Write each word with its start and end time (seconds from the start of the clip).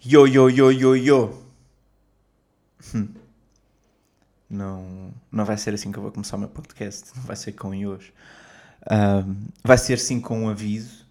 Yo, 0.00 0.28
yo, 0.28 0.48
yo, 0.48 0.70
yo, 0.70 0.94
yo. 0.94 1.42
Hum. 2.94 3.08
Não, 4.48 5.12
não 5.30 5.44
vai 5.44 5.58
ser 5.58 5.74
assim 5.74 5.90
que 5.90 5.98
eu 5.98 6.02
vou 6.02 6.12
começar 6.12 6.36
o 6.36 6.38
meu 6.38 6.48
podcast. 6.48 7.10
Não 7.16 7.24
vai 7.24 7.34
ser 7.34 7.52
com 7.52 7.74
ios. 7.74 8.12
Um, 8.88 9.48
vai 9.64 9.76
ser 9.76 9.98
sim 9.98 10.20
com 10.20 10.44
um 10.44 10.48
aviso 10.48 11.04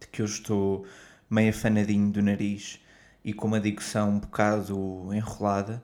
de 0.00 0.08
que 0.08 0.20
eu 0.20 0.26
estou 0.26 0.84
meio 1.30 1.50
afanadinho 1.50 2.10
do 2.10 2.20
nariz 2.20 2.80
e 3.24 3.32
com 3.32 3.46
uma 3.46 3.60
dicção 3.60 4.10
um 4.10 4.18
bocado 4.18 5.08
enrolada, 5.14 5.80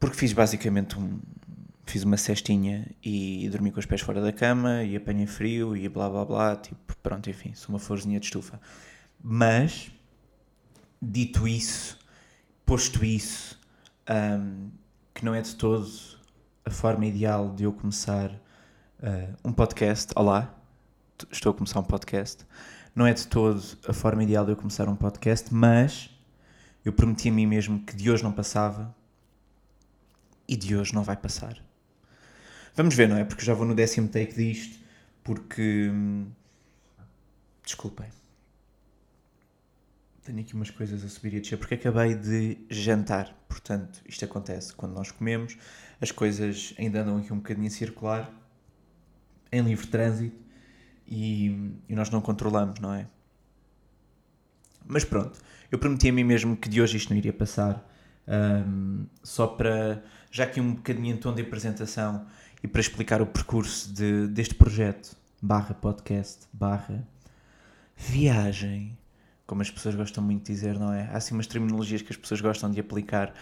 porque 0.00 0.16
fiz 0.16 0.32
basicamente 0.32 0.98
um. 0.98 1.20
Fiz 1.84 2.04
uma 2.04 2.16
cestinha 2.16 2.86
e, 3.02 3.48
dormi 3.50 3.70
com 3.70 3.80
os 3.80 3.86
pés 3.86 4.00
fora 4.02 4.20
da 4.20 4.32
cama 4.32 4.82
e 4.82 4.94
apanhei 4.96 5.26
frio 5.26 5.76
e 5.76 5.88
blá 5.88 6.08
blá 6.08 6.24
blá. 6.24 6.56
Tipo, 6.56 6.96
pronto, 7.02 7.28
enfim, 7.28 7.52
sou 7.54 7.74
uma 7.74 7.78
florzinha 7.78 8.18
de 8.18 8.26
estufa. 8.26 8.60
Mas, 9.22 9.90
dito 11.00 11.46
isso, 11.46 11.98
posto 12.66 13.04
isso, 13.04 13.58
um, 14.10 14.70
que 15.14 15.24
não 15.24 15.34
é 15.34 15.40
de 15.40 15.54
todo 15.54 15.88
a 16.64 16.70
forma 16.70 17.06
ideal 17.06 17.54
de 17.54 17.64
eu 17.64 17.72
começar 17.72 18.30
uh, 18.30 19.36
um 19.44 19.52
podcast. 19.52 20.12
Olá, 20.16 20.54
estou 21.30 21.50
a 21.50 21.54
começar 21.54 21.80
um 21.80 21.84
podcast. 21.84 22.44
Não 22.94 23.06
é 23.06 23.14
de 23.14 23.26
todo 23.26 23.62
a 23.86 23.92
forma 23.92 24.24
ideal 24.24 24.44
de 24.44 24.52
eu 24.52 24.56
começar 24.56 24.88
um 24.88 24.96
podcast, 24.96 25.54
mas 25.54 26.10
eu 26.84 26.92
prometi 26.92 27.28
a 27.28 27.32
mim 27.32 27.46
mesmo 27.46 27.80
que 27.80 27.94
de 27.94 28.10
hoje 28.10 28.22
não 28.22 28.32
passava 28.32 28.94
e 30.46 30.56
de 30.56 30.76
hoje 30.76 30.94
não 30.94 31.04
vai 31.04 31.16
passar. 31.16 31.56
Vamos 32.74 32.94
ver, 32.94 33.08
não 33.08 33.16
é? 33.16 33.24
Porque 33.24 33.44
já 33.44 33.54
vou 33.54 33.66
no 33.66 33.74
décimo 33.74 34.08
take 34.08 34.34
disto, 34.34 34.78
porque. 35.22 35.90
Hum, 35.92 36.26
desculpem. 37.64 38.08
Tenho 40.28 40.40
aqui 40.40 40.54
umas 40.54 40.68
coisas 40.68 41.02
a 41.02 41.08
subir 41.08 41.32
e 41.32 41.36
a 41.38 41.40
descer, 41.40 41.56
porque 41.56 41.72
acabei 41.72 42.14
de 42.14 42.58
jantar. 42.68 43.34
Portanto, 43.48 44.02
isto 44.06 44.26
acontece 44.26 44.74
quando 44.74 44.92
nós 44.92 45.10
comemos, 45.10 45.56
as 46.02 46.12
coisas 46.12 46.74
ainda 46.78 47.00
andam 47.00 47.16
aqui 47.16 47.32
um 47.32 47.36
bocadinho 47.36 47.66
a 47.66 47.70
circular, 47.70 48.30
em 49.50 49.62
livre 49.62 49.86
trânsito, 49.86 50.36
e, 51.06 51.72
e 51.88 51.94
nós 51.94 52.10
não 52.10 52.20
controlamos, 52.20 52.78
não 52.78 52.92
é? 52.92 53.06
Mas 54.86 55.02
pronto, 55.02 55.40
eu 55.72 55.78
prometi 55.78 56.10
a 56.10 56.12
mim 56.12 56.24
mesmo 56.24 56.58
que 56.58 56.68
de 56.68 56.82
hoje 56.82 56.98
isto 56.98 57.08
não 57.08 57.16
iria 57.16 57.32
passar, 57.32 57.90
um, 58.28 59.06
só 59.22 59.46
para, 59.46 60.04
já 60.30 60.46
que 60.46 60.60
um 60.60 60.74
bocadinho 60.74 61.14
em 61.14 61.16
tom 61.16 61.34
de 61.34 61.40
apresentação 61.40 62.26
e 62.62 62.68
para 62.68 62.82
explicar 62.82 63.22
o 63.22 63.26
percurso 63.26 63.90
de, 63.94 64.28
deste 64.28 64.54
projeto, 64.54 65.16
barra 65.40 65.74
podcast, 65.74 66.46
barra 66.52 67.02
viagem, 67.96 68.94
como 69.48 69.62
as 69.62 69.70
pessoas 69.70 69.94
gostam 69.94 70.22
muito 70.22 70.44
de 70.44 70.52
dizer, 70.52 70.78
não 70.78 70.92
é? 70.92 71.08
Há 71.10 71.16
assim 71.16 71.32
umas 71.32 71.46
terminologias 71.46 72.02
que 72.02 72.12
as 72.12 72.18
pessoas 72.18 72.38
gostam 72.42 72.70
de 72.70 72.78
aplicar 72.78 73.32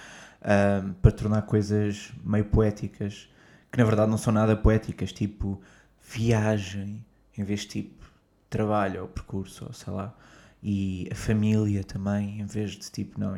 um, 0.40 0.92
para 0.92 1.10
tornar 1.10 1.42
coisas 1.42 2.12
meio 2.24 2.44
poéticas, 2.44 3.28
que 3.72 3.76
na 3.76 3.84
verdade 3.84 4.08
não 4.08 4.16
são 4.16 4.32
nada 4.32 4.56
poéticas, 4.56 5.12
tipo 5.12 5.60
viagem, 6.08 7.04
em 7.36 7.42
vez 7.42 7.62
de 7.62 7.66
tipo 7.66 8.06
trabalho 8.48 9.02
ou 9.02 9.08
percurso, 9.08 9.64
ou 9.66 9.72
sei 9.72 9.92
lá, 9.92 10.14
e 10.62 11.08
a 11.10 11.14
família 11.16 11.82
também, 11.82 12.40
em 12.40 12.46
vez 12.46 12.70
de 12.70 12.88
tipo, 12.88 13.18
não, 13.18 13.36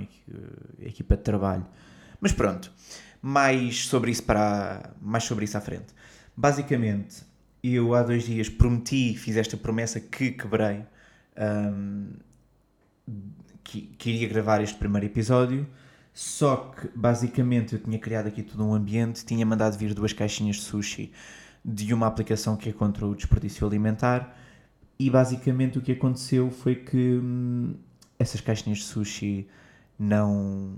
equipa 0.78 1.16
de 1.16 1.22
trabalho. 1.22 1.66
Mas 2.20 2.33
pronto, 2.33 2.70
mais 3.22 3.86
sobre 3.86 4.11
isso 4.11 4.24
para 4.24 4.91
mais 5.00 5.24
sobre 5.24 5.46
isso 5.46 5.56
à 5.56 5.61
frente. 5.62 5.94
Basicamente, 6.36 7.22
eu 7.62 7.94
há 7.94 8.02
dois 8.02 8.24
dias 8.24 8.50
prometi, 8.50 9.16
fiz 9.16 9.39
esta 9.39 9.56
promessa 9.56 9.98
que 9.98 10.33
quebrei. 10.33 10.84
Um, 11.34 12.28
que, 13.64 13.83
que 13.98 14.11
iria 14.11 14.28
gravar 14.28 14.62
este 14.62 14.77
primeiro 14.77 15.06
episódio, 15.06 15.67
só 16.12 16.56
que 16.56 16.89
basicamente 16.97 17.75
eu 17.75 17.78
tinha 17.78 17.98
criado 17.98 18.27
aqui 18.27 18.42
todo 18.42 18.64
um 18.64 18.75
ambiente, 18.75 19.25
tinha 19.25 19.45
mandado 19.45 19.77
vir 19.77 19.95
duas 19.95 20.12
caixinhas 20.12 20.56
de 20.56 20.62
sushi 20.62 21.12
de 21.64 21.92
uma 21.92 22.07
aplicação 22.07 22.57
que 22.57 22.70
é 22.70 22.73
contra 22.73 23.07
o 23.07 23.14
desperdício 23.14 23.67
alimentar 23.67 24.36
e 24.98 25.08
basicamente 25.11 25.79
o 25.79 25.83
que 25.83 25.92
aconteceu 25.92 26.51
foi 26.51 26.74
que 26.74 27.20
hum, 27.23 27.74
essas 28.19 28.41
caixinhas 28.41 28.79
de 28.79 28.85
sushi 28.85 29.46
não 29.98 30.77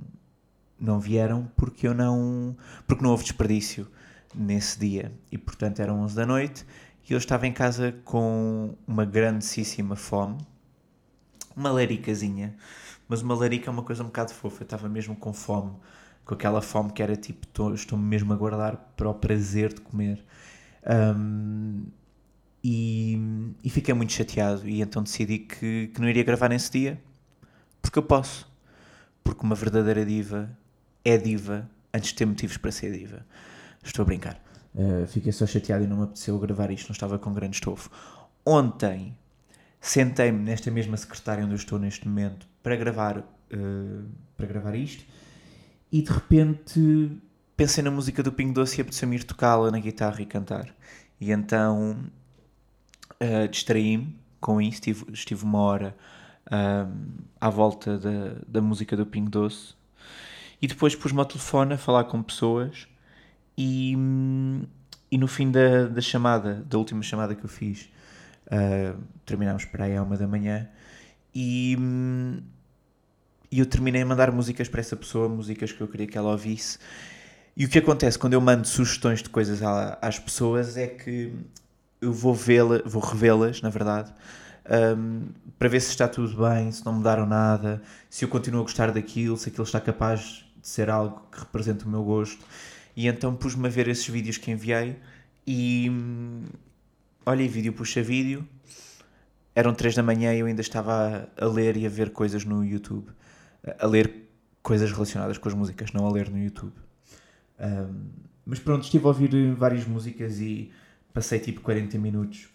não 0.79 0.99
vieram 0.99 1.51
porque 1.57 1.87
eu 1.87 1.95
não 1.95 2.57
porque 2.87 3.03
não 3.03 3.11
houve 3.11 3.25
desperdício 3.25 3.87
nesse 4.35 4.79
dia. 4.79 5.13
E 5.31 5.39
portanto 5.39 5.81
eram 5.81 6.01
11 6.01 6.17
da 6.17 6.27
noite 6.27 6.67
e 7.09 7.13
eu 7.13 7.19
estava 7.19 7.47
em 7.47 7.53
casa 7.53 7.95
com 8.05 8.75
uma 8.87 9.05
grandíssima 9.05 9.97
fome 9.97 10.39
uma 11.57 11.71
laricazinha. 11.71 12.55
Mas 13.09 13.23
uma 13.23 13.35
larica 13.35 13.69
é 13.69 13.73
uma 13.73 13.83
coisa 13.83 14.03
um 14.03 14.07
bocado 14.07 14.33
fofa. 14.33 14.63
Eu 14.63 14.65
estava 14.65 14.89
mesmo 14.89 15.17
com 15.17 15.33
fome. 15.33 15.73
Com 16.25 16.35
aquela 16.35 16.63
fome 16.63 16.93
que 16.93 17.03
era 17.03 17.17
tipo, 17.17 17.47
estou-me 17.75 18.05
mesmo 18.05 18.33
a 18.33 18.37
guardar 18.37 18.77
para 18.97 19.09
o 19.09 19.15
prazer 19.15 19.73
de 19.73 19.81
comer. 19.81 20.25
Um, 21.17 21.87
e, 22.63 23.19
e, 23.65 23.71
fiquei 23.71 23.93
muito 23.95 24.13
chateado. 24.13 24.69
E 24.69 24.81
então 24.81 25.03
decidi 25.03 25.41
que, 25.41 25.89
que 25.89 26.01
não 26.01 26.09
iria 26.09 26.23
gravar 26.23 26.49
nesse 26.49 26.71
dia. 26.71 27.03
Porque 27.83 27.99
eu 27.99 28.03
posso. 28.03 28.49
Porque 29.25 29.43
uma 29.43 29.55
verdadeira 29.55 30.05
diva 30.05 30.51
é 31.05 31.17
diva 31.17 31.69
antes 31.93 32.11
de 32.11 32.15
ter 32.17 32.27
motivos 32.27 32.57
para 32.57 32.71
ser 32.71 32.93
diva. 32.93 33.27
Estou 33.83 34.03
a 34.05 34.07
brincar. 34.07 34.41
Uh, 34.75 35.07
fiquei 35.07 35.33
só 35.33 35.47
chateado 35.47 35.83
e 35.83 35.87
não 35.87 35.97
me 35.97 36.03
apeteceu 36.05 36.39
gravar 36.39 36.71
isto. 36.71 36.89
Não 36.89 36.93
estava 36.93 37.19
com 37.19 37.33
grande 37.33 37.57
estofo. 37.57 37.91
Ontem 38.47 39.17
sentei-me 39.81 40.39
nesta 40.39 40.71
mesma 40.71 40.97
secretária 40.97 41.43
onde 41.43 41.55
eu 41.55 41.57
estou 41.57 41.79
neste 41.79 42.07
momento 42.07 42.47
para 42.63 42.77
gravar, 42.77 43.19
uh, 43.19 44.05
para 44.37 44.47
gravar 44.47 44.75
isto 44.75 45.05
e 45.91 46.03
de 46.03 46.11
repente 46.11 47.11
pensei 47.57 47.83
na 47.83 47.91
música 47.91 48.23
do 48.23 48.33
Pingo 48.33 48.53
Doce 48.53 48.79
e 48.79 48.83
apeteceu-me 48.83 49.17
ir 49.17 49.25
tocá-la 49.25 49.71
na 49.71 49.79
guitarra 49.79 50.21
e 50.23 50.27
cantar. 50.27 50.75
E 51.21 51.31
então 51.33 52.05
uh, 53.21 53.49
distraí-me 53.49 54.19
com 54.41 54.61
isso, 54.61 54.77
estive, 54.77 55.05
estive 55.13 55.45
uma 55.45 55.59
hora 55.61 55.97
uh, 56.47 56.91
à 57.41 57.51
volta 57.51 57.99
da, 57.99 58.37
da 58.47 58.61
música 58.61 58.97
do 58.97 59.07
Pingo 59.07 59.31
Doce 59.31 59.75
e 60.61 60.67
depois 60.67 60.95
pus-me 60.95 61.19
ao 61.19 61.27
telefone 61.27 61.75
a 61.75 61.79
falar 61.79 62.05
com 62.05 62.23
pessoas 62.23 62.87
e, 63.57 63.95
e 65.11 65.19
no 65.19 65.27
fim 65.27 65.51
da, 65.51 65.87
da 65.87 66.01
chamada, 66.01 66.65
da 66.69 66.79
última 66.79 67.03
chamada 67.03 67.35
que 67.35 67.45
eu 67.45 67.49
fiz, 67.49 67.91
Uh, 68.51 69.01
terminámos 69.25 69.65
para 69.65 69.85
aí 69.85 69.97
à 69.97 70.03
uma 70.03 70.17
da 70.17 70.27
manhã 70.27 70.69
e, 71.35 71.79
e 73.51 73.59
eu 73.59 73.67
terminei 73.67 74.03
a 74.03 74.07
mandar 74.07 74.33
músicas 74.33 74.69
para 74.69 74.81
essa 74.81 74.97
pessoa, 74.97 75.29
músicas 75.29 75.73
que 75.73 75.81
eu 75.81 75.89
queria 75.89 76.07
que 76.07 76.19
ela 76.19 76.31
ouvisse. 76.31 76.79
E 77.57 77.65
o 77.65 77.69
que 77.69 77.79
acontece 77.79 78.19
quando 78.19 78.35
eu 78.35 78.41
mando 78.41 78.67
sugestões 78.67 79.23
de 79.23 79.29
coisas 79.29 79.61
às 80.01 80.19
pessoas 80.19 80.77
é 80.77 80.87
que 80.87 81.33
eu 82.01 82.13
vou 82.13 82.35
vê-las, 82.35 82.83
vou 82.85 83.03
revê-las, 83.03 83.61
na 83.61 83.69
verdade, 83.69 84.13
um, 84.97 85.29
para 85.59 85.69
ver 85.69 85.81
se 85.81 85.91
está 85.91 86.09
tudo 86.09 86.49
bem, 86.49 86.73
se 86.73 86.85
não 86.85 86.95
mudaram 86.95 87.27
nada, 87.27 87.83
se 88.09 88.25
eu 88.25 88.29
continuo 88.29 88.61
a 88.61 88.65
gostar 88.65 88.91
daquilo, 88.93 89.37
se 89.37 89.49
aquilo 89.49 89.65
está 89.65 89.81
capaz 89.81 90.45
de 90.61 90.69
ser 90.69 90.89
algo 90.89 91.23
que 91.31 91.41
represente 91.41 91.85
o 91.85 91.89
meu 91.89 92.03
gosto. 92.03 92.45
E 92.97 93.07
então 93.07 93.35
pus-me 93.35 93.67
a 93.67 93.71
ver 93.71 93.89
esses 93.89 94.09
vídeos 94.09 94.39
que 94.39 94.51
enviei 94.51 94.97
e, 95.47 95.91
olha, 97.25 97.49
vídeo 97.49 97.73
puxa 97.73 98.03
vídeo. 98.03 98.47
Eram 99.55 99.75
três 99.75 99.95
da 99.95 100.03
manhã 100.03 100.35
e 100.35 100.41
eu 100.41 100.47
ainda 100.47 100.61
estava 100.61 101.29
a, 101.37 101.45
ler 101.47 101.77
e 101.77 101.87
a 101.87 101.89
ver 101.89 102.11
coisas 102.11 102.45
no 102.45 102.65
YouTube. 102.65 103.11
A 103.79 103.87
ler 103.87 104.29
coisas 104.63 104.93
relacionadas 104.93 105.39
com 105.39 105.49
as 105.49 105.55
músicas, 105.55 105.93
não 105.93 106.07
a 106.07 106.11
ler 106.11 106.31
no 106.31 106.39
YouTube. 106.39 106.73
Um, 107.59 108.09
mas 108.47 108.59
pronto, 108.59 108.85
estive 108.85 109.05
a 109.05 109.09
ouvir 109.09 109.55
várias 109.55 109.87
músicas 109.87 110.41
e 110.41 110.71
passei 111.13 111.39
tipo 111.39 111.61
40 111.61 111.99
minutos 111.99 112.49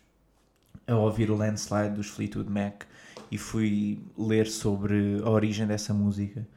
a 0.87 0.95
ouvir 0.95 1.29
o 1.29 1.35
Landslide 1.35 1.95
dos 1.95 2.07
Fleetwood 2.07 2.49
Mac 2.49 2.83
e 3.31 3.37
fui 3.37 3.99
ler 4.17 4.47
sobre 4.47 5.21
a 5.23 5.29
origem 5.29 5.65
dessa 5.65 5.93
música. 5.93 6.47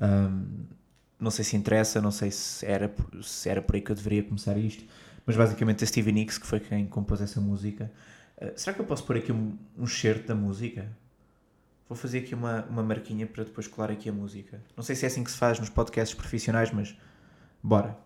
Um, 0.00 0.64
não 1.18 1.30
sei 1.30 1.44
se 1.44 1.56
interessa, 1.56 2.00
não 2.00 2.10
sei 2.10 2.30
se 2.30 2.64
era, 2.64 2.92
se 3.22 3.48
era 3.48 3.60
por 3.60 3.74
aí 3.74 3.82
que 3.82 3.92
eu 3.92 3.96
deveria 3.96 4.22
começar 4.22 4.56
isto, 4.56 4.84
mas 5.26 5.36
basicamente 5.36 5.84
a 5.84 5.86
Stevie 5.86 6.12
Nicks, 6.12 6.38
que 6.38 6.46
foi 6.46 6.60
quem 6.60 6.86
compôs 6.86 7.20
essa 7.20 7.40
música. 7.40 7.90
Uh, 8.36 8.52
será 8.56 8.74
que 8.74 8.80
eu 8.80 8.86
posso 8.86 9.04
pôr 9.04 9.16
aqui 9.16 9.32
um, 9.32 9.56
um 9.78 9.84
da 10.26 10.34
música? 10.34 10.90
Vou 11.90 11.96
fazer 11.96 12.18
aqui 12.18 12.36
uma, 12.36 12.64
uma 12.66 12.84
marquinha 12.84 13.26
para 13.26 13.42
depois 13.42 13.66
colar 13.66 13.90
aqui 13.90 14.08
a 14.08 14.12
música. 14.12 14.62
Não 14.76 14.84
sei 14.84 14.94
se 14.94 15.04
é 15.04 15.08
assim 15.08 15.24
que 15.24 15.30
se 15.30 15.36
faz 15.36 15.58
nos 15.58 15.68
podcasts 15.68 16.16
profissionais, 16.16 16.70
mas 16.70 16.96
bora. 17.60 17.98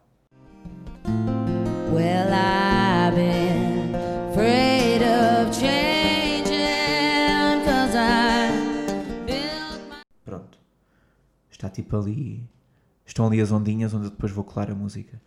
Well, 1.93 2.33
I've 2.33 3.15
been 3.15 3.95
afraid 4.31 5.03
of 5.03 5.55
changing 5.55 6.55
cause 7.65 7.95
I 7.95 8.49
built 9.27 9.89
my... 9.91 10.03
Pronto. 10.25 10.59
Está 11.51 11.69
tipo 11.69 11.95
ali. 11.95 12.49
Estão 13.05 13.27
ali 13.27 13.39
as 13.41 13.53
ondinhas 13.53 13.93
onde 13.93 14.07
eu 14.07 14.11
depois 14.11 14.33
vou 14.33 14.45
colar 14.45 14.71
a 14.71 14.75
música. 14.75 15.21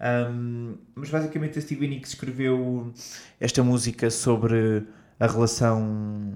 Um, 0.00 0.76
mas 0.94 1.10
basicamente 1.10 1.58
a 1.58 1.62
Stevie 1.62 1.88
Nicks 1.88 2.12
escreveu 2.12 2.92
esta 3.40 3.62
música 3.62 4.10
sobre 4.10 4.86
a 5.18 5.26
relação 5.26 6.32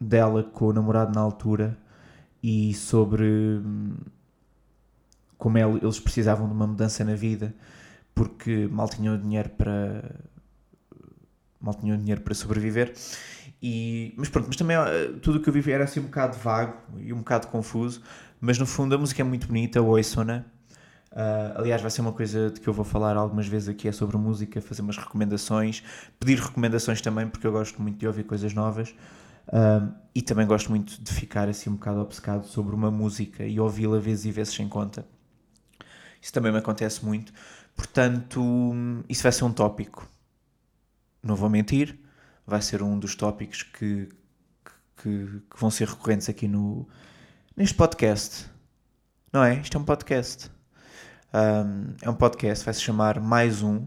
dela 0.00 0.42
com 0.42 0.66
o 0.66 0.72
namorado 0.72 1.12
na 1.14 1.20
altura, 1.20 1.76
e 2.42 2.72
sobre 2.74 3.24
hum, 3.24 3.96
como 5.36 5.58
eles 5.58 6.00
precisavam 6.00 6.46
de 6.46 6.54
uma 6.54 6.66
mudança 6.66 7.04
na 7.04 7.14
vida 7.14 7.54
porque 8.14 8.68
mal 8.70 8.88
tinham 8.88 9.16
dinheiro 9.18 9.48
para 9.50 10.02
mal 11.60 11.74
tinham 11.74 11.96
dinheiro 11.96 12.20
para 12.20 12.34
sobreviver. 12.34 12.92
E, 13.60 14.14
mas 14.16 14.28
pronto, 14.28 14.46
mas 14.46 14.56
também 14.56 14.76
eh, 14.76 15.12
tudo 15.20 15.38
o 15.38 15.42
que 15.42 15.48
eu 15.48 15.52
vivi 15.52 15.72
era 15.72 15.82
assim 15.84 15.98
um 15.98 16.04
bocado 16.04 16.38
vago 16.38 16.76
e 16.98 17.12
um 17.12 17.18
bocado 17.18 17.48
confuso 17.48 18.02
mas 18.40 18.56
no 18.56 18.66
fundo 18.66 18.94
a 18.94 18.98
música 18.98 19.20
é 19.20 19.24
muito 19.24 19.48
bonita, 19.48 19.82
o 19.82 19.88
Oisona 19.88 20.46
Uh, 21.12 21.58
aliás, 21.60 21.80
vai 21.80 21.90
ser 21.90 22.00
uma 22.02 22.12
coisa 22.12 22.50
de 22.50 22.60
que 22.60 22.68
eu 22.68 22.72
vou 22.72 22.84
falar 22.84 23.16
algumas 23.16 23.46
vezes 23.46 23.68
aqui, 23.68 23.88
é 23.88 23.92
sobre 23.92 24.16
música, 24.16 24.60
fazer 24.60 24.82
umas 24.82 24.96
recomendações, 24.96 25.82
pedir 26.20 26.38
recomendações 26.38 27.00
também, 27.00 27.26
porque 27.28 27.46
eu 27.46 27.52
gosto 27.52 27.80
muito 27.80 27.98
de 27.98 28.06
ouvir 28.06 28.24
coisas 28.24 28.52
novas. 28.52 28.94
Uh, 29.48 29.94
e 30.14 30.20
também 30.20 30.46
gosto 30.46 30.68
muito 30.68 31.02
de 31.02 31.12
ficar 31.12 31.48
assim 31.48 31.70
um 31.70 31.74
bocado 31.74 32.00
obcecado 32.00 32.46
sobre 32.46 32.74
uma 32.74 32.90
música 32.90 33.44
e 33.44 33.58
ouvi-la 33.58 33.98
vezes 33.98 34.26
e 34.26 34.32
vezes 34.32 34.54
sem 34.54 34.68
conta. 34.68 35.06
Isso 36.20 36.32
também 36.32 36.52
me 36.52 36.58
acontece 36.58 37.04
muito. 37.04 37.32
Portanto, 37.74 38.74
isso 39.08 39.22
vai 39.22 39.32
ser 39.32 39.44
um 39.44 39.52
tópico. 39.52 40.06
Não 41.22 41.34
vou 41.34 41.48
mentir, 41.48 41.98
vai 42.46 42.60
ser 42.60 42.82
um 42.82 42.98
dos 42.98 43.14
tópicos 43.14 43.62
que, 43.62 44.08
que, 44.96 45.42
que 45.50 45.60
vão 45.60 45.70
ser 45.70 45.88
recorrentes 45.88 46.28
aqui 46.28 46.46
no, 46.46 46.86
neste 47.56 47.74
podcast. 47.74 48.46
Não 49.32 49.42
é? 49.42 49.60
Isto 49.60 49.78
é 49.78 49.80
um 49.80 49.84
podcast. 49.84 50.50
Um, 51.32 51.94
é 52.00 52.08
um 52.08 52.14
podcast, 52.14 52.64
vai 52.64 52.72
se 52.72 52.80
chamar 52.80 53.20
Mais 53.20 53.62
Um, 53.62 53.86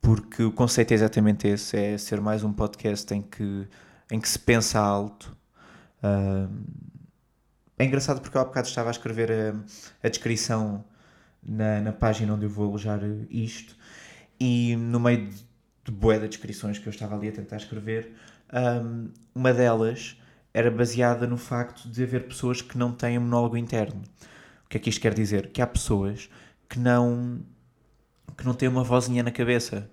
porque 0.00 0.42
o 0.42 0.52
conceito 0.52 0.92
é 0.92 0.94
exatamente 0.94 1.48
esse: 1.48 1.76
é 1.76 1.96
ser 1.96 2.20
mais 2.20 2.44
um 2.44 2.52
podcast 2.52 3.12
em 3.14 3.22
que, 3.22 3.66
em 4.10 4.20
que 4.20 4.28
se 4.28 4.38
pensa 4.38 4.78
alto. 4.78 5.34
Um, 6.02 6.64
é 7.78 7.84
engraçado 7.86 8.20
porque 8.20 8.36
eu 8.36 8.42
há 8.42 8.44
bocado 8.44 8.68
estava 8.68 8.90
a 8.90 8.92
escrever 8.92 9.32
a, 9.32 10.06
a 10.06 10.08
descrição 10.08 10.84
na, 11.42 11.80
na 11.80 11.92
página 11.92 12.34
onde 12.34 12.44
eu 12.44 12.50
vou 12.50 12.68
alojar 12.68 13.00
isto, 13.30 13.76
e 14.38 14.76
no 14.76 15.00
meio 15.00 15.28
de, 15.28 15.46
de 15.84 15.92
boé 15.92 16.18
de 16.18 16.28
descrições 16.28 16.78
que 16.78 16.86
eu 16.86 16.90
estava 16.90 17.16
ali 17.16 17.28
a 17.28 17.32
tentar 17.32 17.56
escrever, 17.56 18.14
um, 18.52 19.10
uma 19.34 19.52
delas 19.52 20.20
era 20.52 20.70
baseada 20.70 21.26
no 21.26 21.38
facto 21.38 21.88
de 21.88 22.02
haver 22.02 22.28
pessoas 22.28 22.60
que 22.62 22.78
não 22.78 22.92
têm 22.92 23.18
um 23.18 23.22
monólogo 23.22 23.56
interno. 23.56 24.02
O 24.64 24.68
que 24.68 24.76
é 24.76 24.80
que 24.80 24.90
isto 24.90 25.00
quer 25.00 25.14
dizer? 25.14 25.50
Que 25.50 25.62
há 25.62 25.66
pessoas 25.66 26.28
que 26.68 26.78
não 26.78 27.42
que 28.36 28.44
não 28.44 28.54
têm 28.54 28.68
uma 28.68 28.82
vozinha 28.82 29.22
na 29.22 29.30
cabeça, 29.30 29.88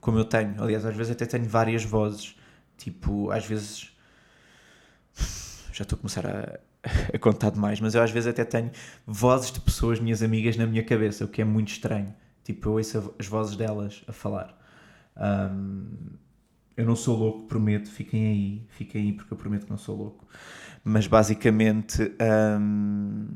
como 0.00 0.18
eu 0.18 0.24
tenho. 0.24 0.62
Aliás, 0.62 0.84
às 0.84 0.94
vezes 0.94 1.12
até 1.12 1.24
tenho 1.24 1.46
várias 1.48 1.84
vozes. 1.84 2.36
Tipo, 2.76 3.30
às 3.30 3.46
vezes 3.46 3.92
já 5.72 5.82
estou 5.82 5.96
a 5.96 6.00
começar 6.00 6.26
a, 6.26 6.58
a 7.14 7.18
contar 7.18 7.50
demais, 7.50 7.80
mas 7.80 7.94
eu 7.94 8.02
às 8.02 8.10
vezes 8.10 8.28
até 8.28 8.44
tenho 8.44 8.70
vozes 9.06 9.50
de 9.50 9.60
pessoas, 9.60 10.00
minhas 10.00 10.22
amigas, 10.22 10.56
na 10.56 10.66
minha 10.66 10.82
cabeça, 10.84 11.24
o 11.24 11.28
que 11.28 11.40
é 11.40 11.44
muito 11.44 11.68
estranho. 11.68 12.14
Tipo, 12.44 12.70
eu 12.70 12.72
ouço 12.74 13.14
as 13.18 13.26
vozes 13.26 13.56
delas 13.56 14.02
a 14.06 14.12
falar. 14.12 14.58
Um, 15.16 15.86
eu 16.76 16.86
não 16.86 16.96
sou 16.96 17.16
louco, 17.16 17.46
prometo, 17.46 17.90
fiquem 17.90 18.26
aí, 18.26 18.66
fiquem 18.70 19.02
aí 19.02 19.12
porque 19.12 19.32
eu 19.32 19.36
prometo 19.36 19.64
que 19.64 19.70
não 19.70 19.78
sou 19.78 19.96
louco. 19.96 20.26
Mas 20.82 21.06
basicamente 21.06 22.12
hum, 22.60 23.28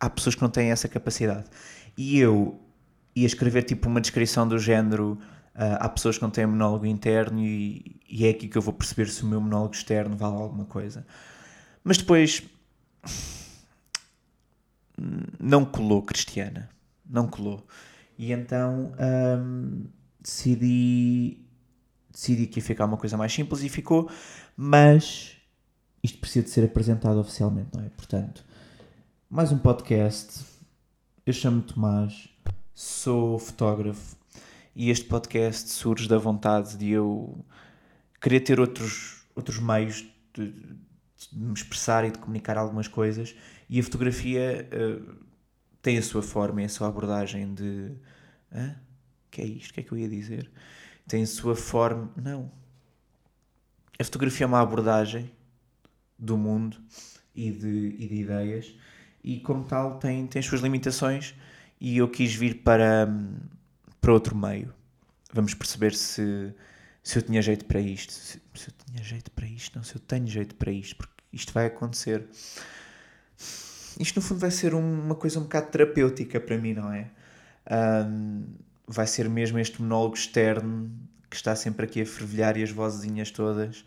há 0.00 0.10
pessoas 0.10 0.34
que 0.34 0.42
não 0.42 0.48
têm 0.48 0.70
essa 0.70 0.88
capacidade. 0.88 1.44
E 1.96 2.18
eu 2.18 2.58
ia 3.14 3.26
escrever 3.26 3.62
tipo 3.64 3.88
uma 3.88 4.00
descrição 4.00 4.48
do 4.48 4.58
género. 4.58 5.18
Uh, 5.54 5.76
há 5.78 5.88
pessoas 5.88 6.16
que 6.16 6.22
não 6.22 6.30
têm 6.30 6.46
monólogo 6.46 6.86
interno 6.86 7.40
e, 7.40 8.00
e, 8.08 8.26
é 8.26 8.30
aqui 8.30 8.48
que 8.48 8.56
eu 8.56 8.62
vou 8.62 8.72
perceber 8.72 9.08
se 9.08 9.22
o 9.22 9.26
meu 9.26 9.40
monólogo 9.40 9.74
externo 9.74 10.16
vale 10.16 10.36
alguma 10.36 10.64
coisa. 10.64 11.06
Mas 11.84 11.98
depois 11.98 12.42
não 15.38 15.64
colou 15.64 16.02
Cristiana. 16.02 16.68
Não 17.08 17.26
colou. 17.26 17.66
E 18.16 18.32
então 18.32 18.92
hum, 18.98 19.86
decidi 20.20 21.44
decidi 22.12 22.46
que 22.46 22.58
ia 22.58 22.64
ficar 22.64 22.84
uma 22.84 22.96
coisa 22.96 23.16
mais 23.16 23.32
simples 23.32 23.62
e 23.62 23.68
ficou, 23.68 24.10
mas 24.56 25.36
isto 26.02 26.18
precisa 26.18 26.44
de 26.44 26.50
ser 26.50 26.64
apresentado 26.64 27.18
oficialmente, 27.18 27.70
não 27.74 27.84
é? 27.84 27.88
Portanto, 27.90 28.44
mais 29.30 29.52
um 29.52 29.58
podcast. 29.58 30.44
Eu 31.24 31.32
chamo-me 31.32 31.62
Tomás, 31.62 32.28
sou 32.74 33.38
fotógrafo 33.38 34.16
e 34.74 34.90
este 34.90 35.04
podcast 35.04 35.70
surge 35.70 36.08
da 36.08 36.18
vontade 36.18 36.76
de 36.76 36.90
eu 36.90 37.44
querer 38.20 38.40
ter 38.40 38.58
outros, 38.58 39.24
outros 39.36 39.60
meios 39.60 40.04
de, 40.34 40.50
de 40.50 41.38
me 41.38 41.52
expressar 41.52 42.04
e 42.04 42.10
de 42.10 42.18
comunicar 42.18 42.58
algumas 42.58 42.88
coisas 42.88 43.36
e 43.68 43.78
a 43.78 43.82
fotografia 43.84 44.68
uh, 44.72 45.14
tem 45.80 45.96
a 45.96 46.02
sua 46.02 46.22
forma 46.22 46.62
e 46.62 46.64
a 46.64 46.68
sua 46.68 46.88
abordagem 46.88 47.54
de. 47.54 47.92
Hã? 48.52 48.74
que 49.30 49.40
é 49.40 49.46
isto? 49.46 49.70
O 49.70 49.74
que 49.74 49.80
é 49.80 49.82
que 49.84 49.92
eu 49.92 49.98
ia 49.98 50.08
dizer? 50.08 50.50
tem 51.06 51.24
sua 51.24 51.54
forma. 51.54 52.10
Não. 52.16 52.50
A 53.96 54.02
fotografia 54.02 54.44
é 54.44 54.48
uma 54.48 54.60
abordagem 54.60 55.30
do 56.18 56.36
mundo 56.36 56.78
e 57.32 57.52
de, 57.52 57.96
e 57.96 58.08
de 58.08 58.14
ideias 58.16 58.74
e, 59.22 59.40
como 59.40 59.64
tal, 59.64 59.98
tem, 59.98 60.26
tem 60.26 60.40
as 60.40 60.46
suas 60.46 60.60
limitações. 60.60 61.34
E 61.80 61.98
eu 61.98 62.08
quis 62.08 62.34
vir 62.34 62.62
para, 62.62 63.08
para 64.00 64.12
outro 64.12 64.36
meio. 64.36 64.72
Vamos 65.32 65.54
perceber 65.54 65.94
se, 65.94 66.52
se 67.02 67.18
eu 67.18 67.22
tinha 67.22 67.40
jeito 67.40 67.64
para 67.64 67.80
isto. 67.80 68.12
Se, 68.12 68.40
se 68.54 68.68
eu 68.68 68.74
tinha 68.86 69.02
jeito 69.02 69.30
para 69.30 69.46
isto, 69.46 69.76
não, 69.76 69.82
se 69.82 69.94
eu 69.94 70.00
tenho 70.00 70.26
jeito 70.26 70.54
para 70.54 70.70
isto, 70.70 70.96
porque 70.96 71.14
isto 71.32 71.52
vai 71.52 71.66
acontecer. 71.66 72.26
Isto, 73.98 74.16
no 74.16 74.22
fundo, 74.22 74.40
vai 74.40 74.50
ser 74.50 74.74
uma 74.74 75.14
coisa 75.14 75.38
um 75.38 75.42
bocado 75.42 75.70
terapêutica 75.70 76.40
para 76.40 76.58
mim, 76.58 76.74
não 76.74 76.92
é? 76.92 77.10
Um, 78.06 78.44
vai 78.86 79.06
ser 79.06 79.28
mesmo 79.28 79.58
este 79.58 79.80
monólogo 79.80 80.16
externo 80.16 80.90
que 81.30 81.36
está 81.36 81.54
sempre 81.54 81.86
aqui 81.86 82.02
a 82.02 82.06
fervilhar 82.06 82.56
e 82.56 82.62
as 82.62 82.70
vozinhas 82.70 83.30
todas 83.30 83.84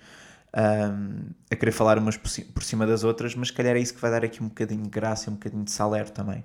um, 0.55 1.31
a 1.49 1.55
querer 1.55 1.71
falar 1.71 1.97
umas 1.97 2.17
por 2.17 2.63
cima 2.63 2.85
das 2.85 3.03
outras, 3.03 3.35
mas 3.35 3.49
calhar 3.49 3.75
é 3.75 3.79
isso 3.79 3.93
que 3.93 4.01
vai 4.01 4.11
dar 4.11 4.23
aqui 4.23 4.41
um 4.41 4.47
bocadinho 4.47 4.83
de 4.83 4.89
graça 4.89 5.29
e 5.29 5.31
um 5.31 5.35
bocadinho 5.35 5.63
de 5.63 5.71
saler 5.71 6.09
também. 6.09 6.43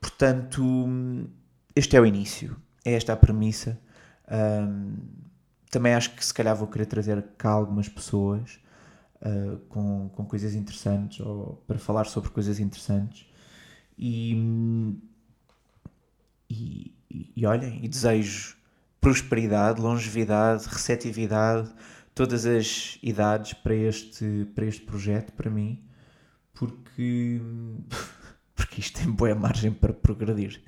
Portanto, 0.00 0.62
este 1.74 1.96
é 1.96 2.00
o 2.00 2.06
início, 2.06 2.56
é 2.84 2.92
esta 2.92 3.12
a 3.12 3.16
premissa. 3.16 3.80
Um, 4.30 4.96
também 5.70 5.94
acho 5.94 6.14
que 6.14 6.24
se 6.24 6.32
calhar 6.32 6.54
vou 6.54 6.68
querer 6.68 6.86
trazer 6.86 7.22
cá 7.36 7.50
algumas 7.50 7.88
pessoas 7.88 8.60
uh, 9.22 9.58
com, 9.68 10.08
com 10.10 10.24
coisas 10.24 10.54
interessantes 10.54 11.20
ou 11.20 11.62
para 11.66 11.78
falar 11.78 12.04
sobre 12.04 12.30
coisas 12.30 12.60
interessantes. 12.60 13.26
E, 13.98 14.34
e, 16.50 16.94
e, 17.10 17.46
olhem, 17.46 17.82
e 17.82 17.88
desejo 17.88 18.56
prosperidade, 19.00 19.80
longevidade, 19.80 20.66
receptividade, 20.66 21.72
todas 22.16 22.46
as 22.46 22.98
idades 23.02 23.52
para 23.52 23.74
este, 23.74 24.48
para 24.54 24.64
este 24.64 24.80
projeto, 24.80 25.32
para 25.32 25.50
mim, 25.50 25.84
porque, 26.54 27.38
porque 28.56 28.80
isto 28.80 28.98
tem 28.98 29.12
boa 29.12 29.34
margem 29.34 29.70
para 29.70 29.92
progredir. 29.92 30.62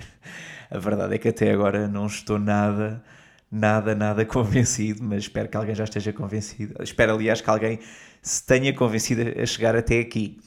A 0.70 0.78
verdade 0.78 1.14
é 1.14 1.18
que 1.18 1.26
até 1.26 1.50
agora 1.50 1.88
não 1.88 2.06
estou 2.06 2.38
nada, 2.38 3.02
nada, 3.50 3.94
nada 3.94 4.24
convencido, 4.26 5.02
mas 5.02 5.20
espero 5.22 5.48
que 5.48 5.56
alguém 5.56 5.74
já 5.74 5.84
esteja 5.84 6.12
convencido. 6.12 6.74
Espero, 6.82 7.14
aliás, 7.14 7.40
que 7.40 7.48
alguém 7.48 7.80
se 8.20 8.44
tenha 8.44 8.74
convencido 8.74 9.22
a 9.40 9.46
chegar 9.46 9.74
até 9.74 10.00
aqui. 10.00 10.38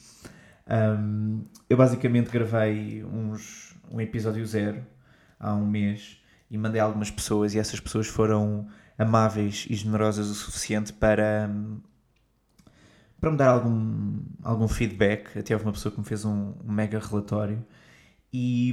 Um, 0.68 1.44
eu 1.68 1.76
basicamente 1.76 2.30
gravei 2.30 3.02
uns, 3.02 3.74
um 3.90 4.00
episódio 4.00 4.46
zero 4.46 4.86
há 5.40 5.52
um 5.52 5.66
mês 5.66 6.22
e 6.48 6.56
mandei 6.56 6.80
a 6.80 6.84
algumas 6.84 7.10
pessoas 7.10 7.56
e 7.56 7.58
essas 7.58 7.80
pessoas 7.80 8.06
foram 8.06 8.68
amáveis 8.98 9.66
e 9.68 9.74
generosas 9.74 10.28
o 10.28 10.34
suficiente 10.34 10.92
para 10.92 11.50
para 13.20 13.30
me 13.30 13.36
dar 13.36 13.50
algum, 13.50 14.20
algum 14.42 14.66
feedback. 14.66 15.38
Até 15.38 15.54
houve 15.54 15.64
uma 15.64 15.72
pessoa 15.72 15.92
que 15.92 16.00
me 16.00 16.04
fez 16.04 16.24
um, 16.24 16.54
um 16.64 16.72
mega 16.72 16.98
relatório 16.98 17.64
e 18.32 18.72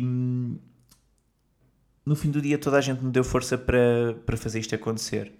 no 2.03 2.15
fim 2.15 2.31
do 2.31 2.41
dia 2.41 2.57
toda 2.57 2.77
a 2.77 2.81
gente 2.81 3.03
me 3.03 3.11
deu 3.11 3.23
força 3.23 3.57
para, 3.57 4.15
para 4.25 4.35
fazer 4.35 4.59
isto 4.59 4.73
acontecer. 4.73 5.31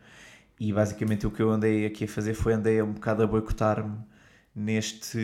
E 0.60 0.72
basicamente 0.72 1.26
o 1.26 1.32
que 1.32 1.42
eu 1.42 1.50
andei 1.50 1.86
aqui 1.88 2.04
a 2.04 2.08
fazer 2.08 2.36
foi 2.36 2.54
andei 2.54 2.82
um 2.84 2.94
bocado 2.94 3.24
a 3.24 3.28
boicotar-me 3.28 3.98
neste, 4.54 5.18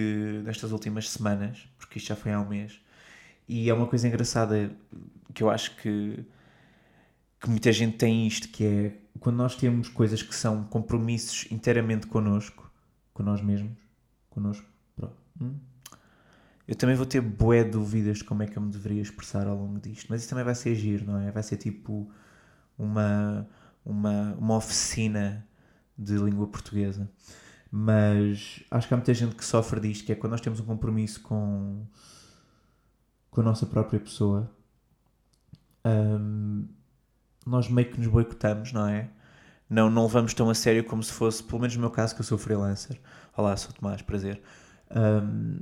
nestas 0.43 0.71
últimas 0.71 1.09
semanas, 1.09 1.67
porque 1.77 1.99
isto 1.99 2.07
já 2.07 2.15
foi 2.15 2.31
há 2.31 2.39
um 2.39 2.47
mês. 2.47 2.79
E 3.47 3.69
é 3.69 3.73
uma 3.73 3.85
coisa 3.85 4.07
engraçada 4.07 4.71
que 5.33 5.43
eu 5.43 5.49
acho 5.51 5.75
que, 5.75 6.25
que 7.39 7.49
muita 7.49 7.71
gente 7.71 7.97
tem 7.97 8.25
isto, 8.25 8.47
que 8.49 8.63
é 8.65 8.93
quando 9.19 9.37
nós 9.37 9.55
temos 9.55 9.89
coisas 9.89 10.21
que 10.21 10.35
são 10.35 10.63
compromissos 10.65 11.49
inteiramente 11.51 12.07
connosco, 12.07 12.69
com 13.13 13.23
nós 13.23 13.41
mesmos, 13.41 13.77
connosco, 14.29 14.65
hum? 15.39 15.55
eu 16.67 16.75
também 16.75 16.95
vou 16.95 17.05
ter 17.05 17.21
bué 17.21 17.63
dúvidas 17.63 18.19
de 18.19 18.23
como 18.23 18.43
é 18.43 18.47
que 18.47 18.57
eu 18.57 18.61
me 18.61 18.71
deveria 18.71 19.01
expressar 19.01 19.47
ao 19.47 19.55
longo 19.55 19.79
disto, 19.79 20.07
mas 20.09 20.21
isso 20.21 20.29
também 20.29 20.43
vai 20.43 20.55
ser 20.55 20.71
agir, 20.71 21.05
não 21.05 21.19
é? 21.19 21.31
Vai 21.31 21.43
ser 21.43 21.57
tipo 21.57 22.11
uma, 22.77 23.47
uma, 23.85 24.33
uma 24.33 24.55
oficina 24.57 25.47
de 25.97 26.17
língua 26.17 26.47
portuguesa. 26.47 27.09
Mas 27.71 28.63
acho 28.71 28.87
que 28.87 28.93
há 28.93 28.97
muita 28.97 29.13
gente 29.13 29.35
que 29.35 29.45
sofre 29.45 29.79
disto, 29.79 30.05
que 30.05 30.11
é 30.11 30.15
quando 30.15 30.31
nós 30.31 30.41
temos 30.41 30.59
um 30.59 30.65
compromisso 30.65 31.21
com, 31.21 31.85
com 33.29 33.41
a 33.41 33.43
nossa 33.43 33.65
própria 33.65 33.99
pessoa, 33.99 34.49
um, 35.85 36.44
nós 37.45 37.69
meio 37.69 37.89
que 37.89 37.99
nos 37.99 38.07
boicotamos, 38.07 38.71
não 38.71 38.87
é? 38.87 39.09
Não, 39.69 39.89
não 39.89 40.03
levamos 40.03 40.33
tão 40.33 40.49
a 40.49 40.55
sério 40.55 40.83
como 40.83 41.03
se 41.03 41.11
fosse, 41.11 41.43
pelo 41.43 41.59
menos 41.61 41.75
no 41.75 41.81
meu 41.81 41.91
caso, 41.91 42.15
que 42.15 42.21
eu 42.21 42.25
sou 42.25 42.37
freelancer. 42.37 42.99
Olá, 43.37 43.55
sou 43.55 43.71
Tomás, 43.71 44.01
prazer. 44.01 44.41
Um, 44.95 45.59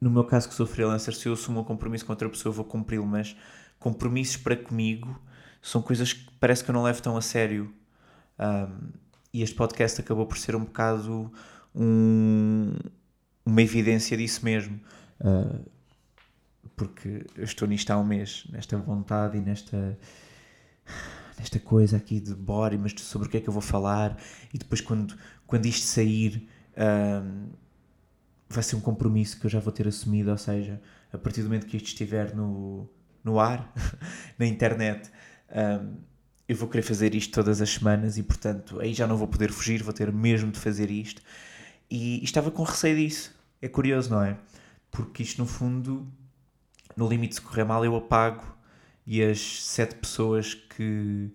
no 0.00 0.10
meu 0.10 0.24
caso, 0.24 0.48
que 0.48 0.54
sou 0.54 0.66
freelancer, 0.66 1.14
se 1.14 1.26
eu 1.26 1.34
assumo 1.34 1.60
um 1.60 1.64
compromisso 1.64 2.06
com 2.06 2.12
outra 2.12 2.28
pessoa, 2.28 2.52
vou 2.52 2.64
cumpri-lo, 2.64 3.06
mas 3.06 3.36
compromissos 3.78 4.38
para 4.38 4.56
comigo 4.56 5.20
são 5.60 5.82
coisas 5.82 6.12
que 6.12 6.30
parece 6.38 6.64
que 6.64 6.70
eu 6.70 6.74
não 6.74 6.82
levo 6.82 7.02
tão 7.02 7.16
a 7.16 7.20
sério. 7.20 7.74
Um, 8.38 8.90
e 9.32 9.42
este 9.42 9.54
podcast 9.54 10.00
acabou 10.00 10.26
por 10.26 10.38
ser 10.38 10.56
um 10.56 10.64
bocado 10.64 11.30
um, 11.74 12.72
uma 13.44 13.62
evidência 13.62 14.16
disso 14.16 14.44
mesmo. 14.44 14.80
Uh, 15.20 15.64
porque 16.74 17.26
eu 17.36 17.44
estou 17.44 17.68
nisto 17.68 17.90
há 17.90 17.98
um 17.98 18.04
mês, 18.04 18.46
nesta 18.50 18.76
vontade 18.78 19.36
e 19.36 19.40
nesta 19.40 19.98
nesta 21.38 21.58
coisa 21.58 21.96
aqui 21.96 22.20
de 22.20 22.34
bora, 22.34 22.76
mas 22.78 22.94
sobre 22.98 23.28
o 23.28 23.30
que 23.30 23.38
é 23.38 23.40
que 23.40 23.48
eu 23.48 23.52
vou 23.52 23.62
falar, 23.62 24.16
e 24.52 24.58
depois 24.58 24.80
quando, 24.80 25.16
quando 25.46 25.66
isto 25.66 25.86
sair 25.86 26.48
um, 26.76 27.48
vai 28.48 28.62
ser 28.62 28.76
um 28.76 28.80
compromisso 28.80 29.38
que 29.38 29.46
eu 29.46 29.50
já 29.50 29.60
vou 29.60 29.72
ter 29.72 29.88
assumido, 29.88 30.30
ou 30.30 30.38
seja, 30.38 30.80
a 31.12 31.18
partir 31.18 31.42
do 31.42 31.44
momento 31.44 31.66
que 31.66 31.76
isto 31.76 31.86
estiver 31.86 32.34
no, 32.34 32.88
no 33.24 33.38
ar, 33.38 33.72
na 34.38 34.46
internet, 34.46 35.10
um, 35.50 35.96
eu 36.48 36.56
vou 36.56 36.68
querer 36.68 36.82
fazer 36.82 37.14
isto 37.14 37.32
todas 37.32 37.62
as 37.62 37.70
semanas 37.70 38.18
e, 38.18 38.24
portanto, 38.24 38.80
aí 38.80 38.92
já 38.92 39.06
não 39.06 39.16
vou 39.16 39.28
poder 39.28 39.52
fugir, 39.52 39.82
vou 39.84 39.92
ter 39.92 40.12
mesmo 40.12 40.50
de 40.50 40.58
fazer 40.58 40.90
isto. 40.90 41.22
E, 41.88 42.20
e 42.20 42.24
estava 42.24 42.50
com 42.50 42.64
receio 42.64 42.96
disso. 42.96 43.32
É 43.62 43.68
curioso, 43.68 44.10
não 44.10 44.22
é? 44.22 44.36
Porque 44.90 45.22
isto, 45.22 45.38
no 45.38 45.46
fundo, 45.46 46.08
no 46.96 47.08
limite 47.08 47.36
se 47.36 47.40
correr 47.40 47.62
mal, 47.62 47.84
eu 47.84 47.94
apago 47.94 48.42
e 49.10 49.24
as 49.24 49.64
sete 49.64 49.96
pessoas 49.96 50.54
que, 50.54 51.34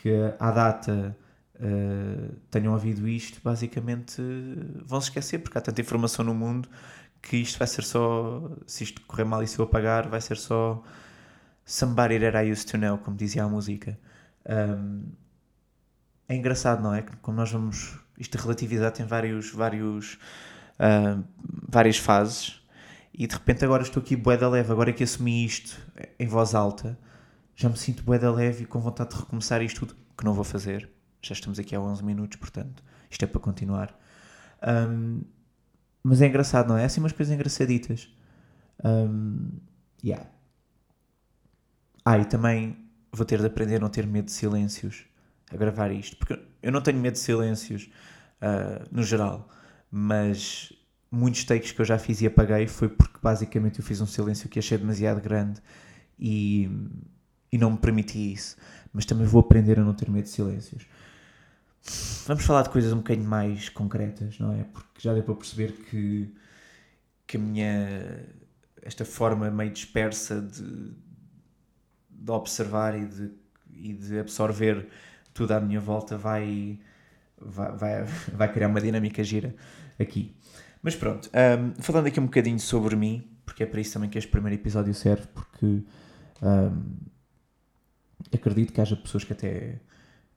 que 0.00 0.10
à 0.36 0.50
data 0.50 1.16
uh, 1.54 2.34
tenham 2.50 2.72
ouvido 2.72 3.06
isto, 3.06 3.40
basicamente 3.40 4.20
vão 4.84 5.00
se 5.00 5.06
esquecer, 5.06 5.38
porque 5.38 5.56
há 5.56 5.60
tanta 5.60 5.80
informação 5.80 6.24
no 6.24 6.34
mundo 6.34 6.68
que 7.22 7.36
isto 7.36 7.56
vai 7.56 7.68
ser 7.68 7.84
só, 7.84 8.50
se 8.66 8.82
isto 8.82 9.00
correr 9.02 9.22
mal 9.22 9.44
e 9.44 9.46
se 9.46 9.60
eu 9.60 9.64
apagar, 9.64 10.08
vai 10.08 10.20
ser 10.20 10.36
só 10.36 10.82
somebody 11.64 12.18
that 12.18 12.36
I 12.36 12.50
used 12.50 12.68
to 12.72 12.76
know, 12.76 12.98
como 12.98 13.16
dizia 13.16 13.44
a 13.44 13.48
música. 13.48 13.96
Um, 14.44 15.04
é 16.28 16.34
engraçado, 16.34 16.82
não 16.82 16.92
é? 16.92 17.04
Como 17.22 17.36
nós 17.36 17.52
vamos. 17.52 17.96
Isto 18.18 18.38
relativizar 18.38 18.90
tem 18.90 19.06
vários, 19.06 19.52
vários, 19.52 20.14
uh, 20.80 21.22
várias 21.68 21.96
fases 21.96 22.60
e 23.14 23.26
de 23.26 23.34
repente 23.34 23.64
agora 23.64 23.82
estou 23.82 24.02
aqui 24.02 24.16
bué 24.16 24.36
da 24.36 24.48
leve, 24.48 24.72
agora 24.72 24.92
que 24.92 25.04
assumi 25.04 25.44
isto 25.44 25.80
em 26.18 26.26
voz 26.26 26.54
alta, 26.54 26.98
já 27.54 27.68
me 27.68 27.76
sinto 27.76 28.02
bué 28.02 28.18
da 28.18 28.32
leve 28.32 28.64
e 28.64 28.66
com 28.66 28.80
vontade 28.80 29.10
de 29.10 29.20
recomeçar 29.20 29.62
isto 29.62 29.80
tudo, 29.80 29.96
que 30.16 30.24
não 30.24 30.32
vou 30.32 30.44
fazer. 30.44 30.90
Já 31.20 31.34
estamos 31.34 31.58
aqui 31.58 31.74
há 31.74 31.80
11 31.80 32.04
minutos, 32.04 32.38
portanto, 32.38 32.82
isto 33.10 33.22
é 33.24 33.28
para 33.28 33.40
continuar. 33.40 33.96
Um, 34.62 35.22
mas 36.02 36.20
é 36.20 36.26
engraçado, 36.26 36.68
não 36.68 36.76
é? 36.76 36.82
É 36.82 36.84
assim 36.86 37.00
umas 37.00 37.12
coisas 37.12 37.32
engraçaditas. 37.32 38.08
Um, 38.84 39.50
yeah. 40.02 40.26
Ah, 42.04 42.18
e 42.18 42.24
também 42.24 42.76
vou 43.12 43.24
ter 43.24 43.38
de 43.38 43.46
aprender 43.46 43.76
a 43.76 43.80
não 43.80 43.88
ter 43.88 44.06
medo 44.06 44.24
de 44.24 44.32
silêncios 44.32 45.04
a 45.52 45.56
gravar 45.56 45.92
isto, 45.92 46.16
porque 46.16 46.40
eu 46.62 46.72
não 46.72 46.80
tenho 46.80 46.98
medo 46.98 47.14
de 47.14 47.20
silêncios 47.20 47.90
uh, 48.40 48.88
no 48.90 49.02
geral, 49.02 49.48
mas 49.90 50.72
muitos 51.12 51.44
takes 51.44 51.72
que 51.72 51.80
eu 51.80 51.84
já 51.84 51.98
fiz 51.98 52.22
e 52.22 52.26
apaguei 52.26 52.66
foi 52.66 52.88
porque 52.88 53.18
basicamente 53.22 53.78
eu 53.78 53.84
fiz 53.84 54.00
um 54.00 54.06
silêncio 54.06 54.48
que 54.48 54.58
achei 54.58 54.78
demasiado 54.78 55.20
grande 55.20 55.60
e, 56.18 56.70
e 57.52 57.58
não 57.58 57.72
me 57.72 57.76
permiti 57.76 58.32
isso. 58.32 58.56
Mas 58.92 59.04
também 59.04 59.26
vou 59.26 59.40
aprender 59.40 59.78
a 59.78 59.84
não 59.84 59.92
ter 59.92 60.10
medo 60.10 60.24
de 60.24 60.30
silêncios. 60.30 60.86
Vamos 62.26 62.44
falar 62.44 62.62
de 62.62 62.70
coisas 62.70 62.92
um 62.92 62.98
bocadinho 62.98 63.28
mais 63.28 63.68
concretas, 63.68 64.38
não 64.38 64.52
é? 64.52 64.64
Porque 64.64 65.00
já 65.00 65.12
deu 65.12 65.22
para 65.22 65.34
perceber 65.34 65.72
que, 65.72 66.32
que 67.26 67.36
a 67.36 67.40
minha. 67.40 68.26
esta 68.82 69.04
forma 69.04 69.50
meio 69.50 69.70
dispersa 69.70 70.40
de, 70.40 70.94
de 72.10 72.30
observar 72.30 72.96
e 72.96 73.06
de, 73.06 73.32
e 73.70 73.92
de 73.92 74.18
absorver 74.20 74.88
tudo 75.34 75.52
à 75.52 75.60
minha 75.60 75.80
volta 75.80 76.16
vai, 76.16 76.78
vai, 77.38 77.76
vai, 77.76 78.04
vai 78.32 78.52
criar 78.52 78.68
uma 78.68 78.80
dinâmica 78.80 79.22
gira 79.24 79.54
aqui. 79.98 80.34
Mas 80.82 80.96
pronto, 80.96 81.30
um, 81.30 81.80
falando 81.80 82.06
aqui 82.08 82.18
um 82.18 82.24
bocadinho 82.24 82.58
sobre 82.58 82.96
mim, 82.96 83.30
porque 83.44 83.62
é 83.62 83.66
para 83.66 83.80
isso 83.80 83.92
também 83.92 84.10
que 84.10 84.18
este 84.18 84.30
primeiro 84.30 84.60
episódio 84.60 84.92
serve, 84.92 85.26
porque 85.28 85.84
um, 86.42 86.96
acredito 88.34 88.72
que 88.72 88.80
haja 88.80 88.96
pessoas 88.96 89.22
que 89.22 89.32
até 89.32 89.80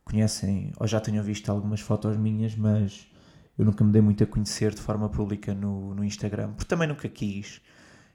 conhecem 0.03 0.71
ou 0.77 0.85
já 0.87 0.99
tenham 0.99 1.23
visto 1.23 1.49
algumas 1.49 1.81
fotos 1.81 2.15
minhas, 2.15 2.55
mas 2.55 3.07
eu 3.57 3.65
nunca 3.65 3.83
me 3.83 3.91
dei 3.91 4.01
muito 4.01 4.23
a 4.23 4.27
conhecer 4.27 4.73
de 4.73 4.81
forma 4.81 5.09
pública 5.09 5.53
no, 5.53 5.95
no 5.95 6.03
Instagram, 6.03 6.53
porque 6.53 6.69
também 6.69 6.87
nunca 6.87 7.09
quis 7.09 7.59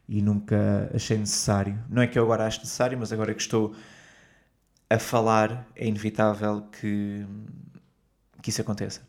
e 0.08 0.22
nunca 0.22 0.90
achei 0.94 1.18
necessário. 1.18 1.82
Não 1.88 2.02
é 2.02 2.06
que 2.06 2.18
eu 2.18 2.22
agora 2.22 2.46
acho 2.46 2.60
necessário, 2.60 2.98
mas 2.98 3.12
agora 3.12 3.34
que 3.34 3.40
estou 3.40 3.74
a 4.88 4.98
falar, 4.98 5.68
é 5.76 5.86
inevitável 5.86 6.62
que, 6.62 7.24
que 8.42 8.50
isso 8.50 8.60
aconteça. 8.60 9.00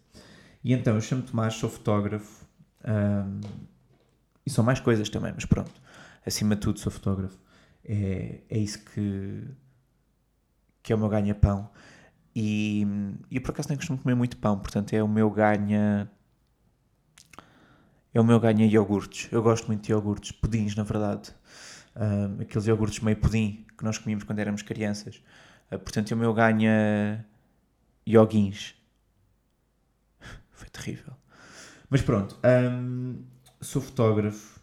E 0.63 0.73
então, 0.73 0.93
eu 0.93 1.01
chamo 1.01 1.23
Tomás, 1.23 1.55
sou 1.55 1.69
fotógrafo, 1.69 2.40
um, 2.85 3.41
e 4.45 4.49
são 4.49 4.63
mais 4.63 4.79
coisas 4.79 5.09
também, 5.09 5.31
mas 5.33 5.45
pronto. 5.45 5.71
Acima 6.25 6.55
de 6.55 6.61
tudo, 6.61 6.79
sou 6.79 6.91
fotógrafo. 6.91 7.37
É, 7.83 8.41
é 8.49 8.57
isso 8.57 8.83
que, 8.85 9.47
que 10.83 10.93
é 10.93 10.95
o 10.95 10.99
meu 10.99 11.09
ganha-pão. 11.09 11.69
E, 12.35 12.85
eu 13.29 13.41
por 13.41 13.51
acaso 13.51 13.69
nem 13.69 13.77
costumo 13.77 13.99
comer 13.99 14.15
muito 14.15 14.37
pão, 14.37 14.57
portanto 14.59 14.93
é 14.93 15.03
o 15.03 15.07
meu 15.07 15.29
ganha. 15.29 16.09
É 18.13 18.19
o 18.19 18.23
meu 18.23 18.39
ganha 18.39 18.65
iogurtes. 18.65 19.31
Eu 19.31 19.41
gosto 19.41 19.67
muito 19.67 19.83
de 19.83 19.91
iogurtes, 19.91 20.31
pudins, 20.31 20.75
na 20.75 20.83
verdade. 20.83 21.33
Um, 21.95 22.41
aqueles 22.41 22.67
iogurtes 22.67 22.99
meio 23.01 23.17
pudim 23.17 23.65
que 23.77 23.83
nós 23.83 23.97
comíamos 23.97 24.23
quando 24.23 24.39
éramos 24.39 24.61
crianças. 24.61 25.21
Uh, 25.71 25.79
portanto, 25.79 26.11
é 26.11 26.15
o 26.15 26.17
meu 26.17 26.33
ganha 26.33 27.25
ioguins. 28.05 28.75
Foi 30.51 30.69
terrível. 30.69 31.20
Mas 31.91 32.01
pronto, 32.01 32.39
um, 32.45 33.21
sou 33.59 33.81
fotógrafo. 33.81 34.61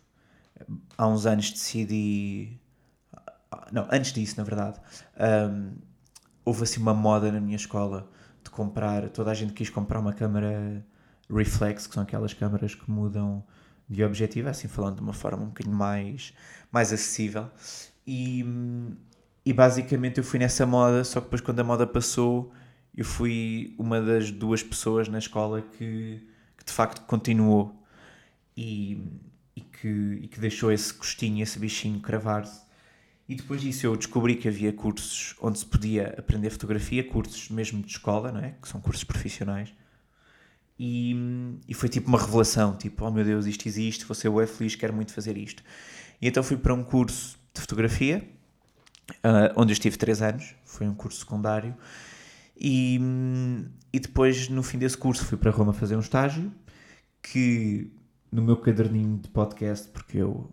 Há 0.96 1.06
uns 1.06 1.26
anos 1.26 1.50
decidi. 1.50 2.58
Não, 3.70 3.86
antes 3.92 4.14
disso, 4.14 4.34
na 4.38 4.44
verdade. 4.44 4.80
Um, 5.50 5.74
houve 6.42 6.62
assim 6.62 6.80
uma 6.80 6.94
moda 6.94 7.30
na 7.30 7.38
minha 7.38 7.56
escola 7.56 8.10
de 8.42 8.48
comprar. 8.48 9.10
Toda 9.10 9.30
a 9.30 9.34
gente 9.34 9.52
quis 9.52 9.68
comprar 9.68 10.00
uma 10.00 10.14
câmera 10.14 10.82
reflex, 11.30 11.86
que 11.86 11.92
são 11.92 12.02
aquelas 12.02 12.32
câmaras 12.32 12.74
que 12.74 12.90
mudam 12.90 13.44
de 13.86 14.02
objetivo, 14.02 14.48
assim 14.48 14.66
falando 14.66 14.96
de 14.96 15.02
uma 15.02 15.12
forma 15.12 15.42
um 15.42 15.48
bocadinho 15.48 15.76
mais, 15.76 16.32
mais 16.72 16.94
acessível. 16.94 17.50
E, 18.06 18.42
e 19.44 19.52
basicamente 19.52 20.16
eu 20.16 20.24
fui 20.24 20.38
nessa 20.38 20.64
moda, 20.64 21.04
só 21.04 21.20
que 21.20 21.26
depois 21.26 21.42
quando 21.42 21.60
a 21.60 21.64
moda 21.64 21.86
passou, 21.86 22.50
eu 22.96 23.04
fui 23.04 23.74
uma 23.78 24.00
das 24.00 24.30
duas 24.30 24.62
pessoas 24.62 25.08
na 25.08 25.18
escola 25.18 25.60
que 25.60 26.26
de 26.64 26.72
facto 26.72 27.04
continuou 27.06 27.74
e, 28.56 29.02
e, 29.54 29.60
que, 29.60 29.88
e 30.22 30.28
que 30.28 30.40
deixou 30.40 30.72
esse 30.72 30.92
gostinho, 30.92 31.42
esse 31.42 31.58
bichinho 31.58 32.00
cravar-se. 32.00 32.66
E 33.28 33.34
depois 33.34 33.60
disso 33.60 33.86
eu 33.86 33.96
descobri 33.96 34.36
que 34.36 34.48
havia 34.48 34.72
cursos 34.72 35.34
onde 35.40 35.58
se 35.58 35.66
podia 35.66 36.14
aprender 36.18 36.48
fotografia, 36.50 37.04
cursos 37.04 37.50
mesmo 37.50 37.82
de 37.82 37.90
escola, 37.90 38.32
não 38.32 38.40
é? 38.40 38.54
Que 38.60 38.68
são 38.68 38.80
cursos 38.80 39.04
profissionais. 39.04 39.72
E, 40.78 41.14
e 41.66 41.74
foi 41.74 41.88
tipo 41.88 42.08
uma 42.08 42.18
revelação, 42.18 42.76
tipo, 42.76 43.04
oh 43.04 43.10
meu 43.10 43.24
Deus, 43.24 43.46
isto 43.46 43.66
existe, 43.66 44.04
vou 44.04 44.14
ser 44.14 44.28
o 44.28 44.46
feliz, 44.46 44.76
quero 44.76 44.94
muito 44.94 45.12
fazer 45.12 45.36
isto. 45.36 45.62
E 46.22 46.28
então 46.28 46.42
fui 46.42 46.56
para 46.56 46.72
um 46.72 46.84
curso 46.84 47.38
de 47.52 47.60
fotografia, 47.60 48.26
uh, 49.24 49.52
onde 49.56 49.72
eu 49.72 49.74
estive 49.74 49.96
3 49.96 50.22
anos, 50.22 50.54
foi 50.64 50.86
um 50.86 50.94
curso 50.94 51.20
secundário, 51.20 51.76
e, 52.60 53.00
e 53.92 54.00
depois, 54.00 54.48
no 54.48 54.62
fim 54.62 54.78
desse 54.78 54.96
curso, 54.96 55.24
fui 55.24 55.38
para 55.38 55.50
Roma 55.50 55.72
fazer 55.72 55.96
um 55.96 56.00
estágio 56.00 56.52
que 57.22 57.90
no 58.30 58.42
meu 58.42 58.56
caderninho 58.56 59.18
de 59.18 59.28
podcast, 59.28 59.88
porque 59.88 60.18
eu, 60.18 60.50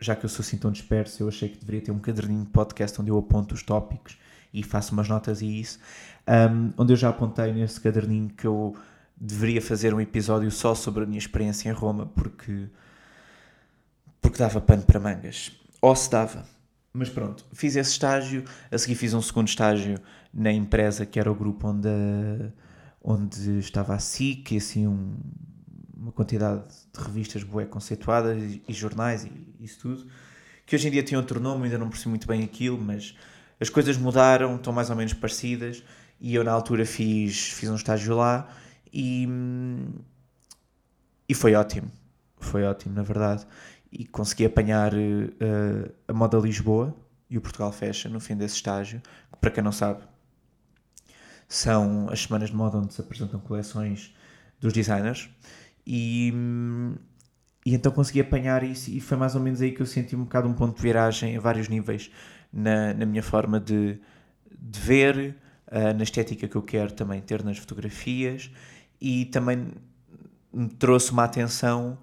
já 0.00 0.16
que 0.16 0.24
eu 0.24 0.28
sou 0.28 0.42
assim 0.42 0.56
tão 0.56 0.70
disperso, 0.70 1.22
eu 1.22 1.28
achei 1.28 1.48
que 1.48 1.58
deveria 1.58 1.82
ter 1.82 1.90
um 1.90 1.98
caderninho 1.98 2.44
de 2.44 2.50
podcast 2.50 3.00
onde 3.00 3.10
eu 3.10 3.18
aponto 3.18 3.54
os 3.54 3.62
tópicos 3.62 4.18
e 4.52 4.62
faço 4.62 4.92
umas 4.92 5.08
notas 5.08 5.42
e 5.42 5.60
isso, 5.60 5.78
um, 6.28 6.72
onde 6.76 6.92
eu 6.92 6.96
já 6.96 7.08
apontei 7.08 7.52
nesse 7.52 7.80
caderninho 7.80 8.28
que 8.28 8.46
eu 8.46 8.76
deveria 9.16 9.62
fazer 9.62 9.94
um 9.94 10.00
episódio 10.00 10.50
só 10.50 10.74
sobre 10.74 11.04
a 11.04 11.06
minha 11.06 11.18
experiência 11.18 11.68
em 11.68 11.72
Roma, 11.72 12.06
porque, 12.06 12.68
porque 14.20 14.38
dava 14.38 14.60
pano 14.60 14.82
para 14.82 14.98
mangas. 14.98 15.52
Ou 15.80 15.94
se 15.94 16.10
dava. 16.10 16.44
Mas 16.92 17.08
pronto, 17.08 17.46
fiz 17.52 17.74
esse 17.76 17.92
estágio, 17.92 18.44
a 18.70 18.76
seguir 18.76 18.94
fiz 18.94 19.14
um 19.14 19.22
segundo 19.22 19.48
estágio 19.48 19.98
na 20.32 20.52
empresa, 20.52 21.04
que 21.04 21.18
era 21.20 21.30
o 21.30 21.34
grupo 21.34 21.68
onde 21.68 21.88
onde 23.02 23.58
estava 23.58 23.94
a 23.94 23.98
SIC 23.98 24.52
e 24.52 24.56
assim 24.58 24.86
um, 24.86 25.16
uma 25.96 26.12
quantidade 26.12 26.62
de 26.92 27.00
revistas 27.00 27.42
bué 27.42 27.64
conceituadas 27.64 28.40
e, 28.40 28.62
e 28.68 28.72
jornais 28.72 29.24
e 29.24 29.30
isso 29.60 29.80
tudo, 29.80 30.06
que 30.64 30.76
hoje 30.76 30.88
em 30.88 30.90
dia 30.90 31.02
tem 31.02 31.16
outro 31.16 31.40
nome, 31.40 31.64
ainda 31.64 31.78
não 31.78 31.88
percebi 31.88 32.10
muito 32.10 32.26
bem 32.26 32.44
aquilo, 32.44 32.78
mas 32.78 33.16
as 33.60 33.68
coisas 33.68 33.96
mudaram, 33.96 34.56
estão 34.56 34.72
mais 34.72 34.90
ou 34.90 34.96
menos 34.96 35.12
parecidas, 35.12 35.82
e 36.20 36.34
eu 36.34 36.44
na 36.44 36.52
altura 36.52 36.86
fiz, 36.86 37.50
fiz 37.50 37.68
um 37.68 37.74
estágio 37.74 38.16
lá 38.16 38.48
e, 38.92 39.28
e 41.28 41.34
foi 41.34 41.54
ótimo, 41.54 41.90
foi 42.38 42.64
ótimo 42.64 42.94
na 42.94 43.02
verdade, 43.02 43.46
e 43.90 44.04
consegui 44.04 44.46
apanhar 44.46 44.94
uh, 44.94 45.92
a 46.06 46.12
moda 46.12 46.38
Lisboa 46.38 46.96
e 47.28 47.36
o 47.36 47.40
Portugal 47.40 47.72
Fashion 47.72 48.10
no 48.10 48.20
fim 48.20 48.36
desse 48.36 48.54
estágio, 48.56 49.00
que 49.32 49.38
para 49.40 49.50
quem 49.50 49.62
não 49.62 49.72
sabe 49.72 50.02
são 51.52 52.08
as 52.10 52.22
semanas 52.22 52.48
de 52.48 52.56
moda 52.56 52.78
onde 52.78 52.94
se 52.94 53.00
apresentam 53.02 53.38
coleções 53.38 54.14
dos 54.58 54.72
designers 54.72 55.28
e, 55.86 56.32
e 57.66 57.74
então 57.74 57.92
consegui 57.92 58.20
apanhar 58.20 58.62
isso 58.62 58.90
e 58.90 59.00
foi 59.00 59.18
mais 59.18 59.34
ou 59.34 59.40
menos 59.42 59.60
aí 59.60 59.70
que 59.70 59.82
eu 59.82 59.86
senti 59.86 60.16
um 60.16 60.24
bocado 60.24 60.48
um 60.48 60.54
ponto 60.54 60.76
de 60.76 60.82
viragem 60.82 61.36
a 61.36 61.40
vários 61.40 61.68
níveis 61.68 62.10
na, 62.50 62.94
na 62.94 63.04
minha 63.04 63.22
forma 63.22 63.60
de, 63.60 63.98
de 64.50 64.80
ver, 64.80 65.36
uh, 65.68 65.94
na 65.94 66.02
estética 66.02 66.48
que 66.48 66.56
eu 66.56 66.62
quero 66.62 66.92
também 66.92 67.20
ter 67.20 67.44
nas 67.44 67.58
fotografias 67.58 68.50
e 68.98 69.26
também 69.26 69.72
me 70.50 70.70
trouxe 70.70 71.12
uma 71.12 71.24
atenção 71.24 71.98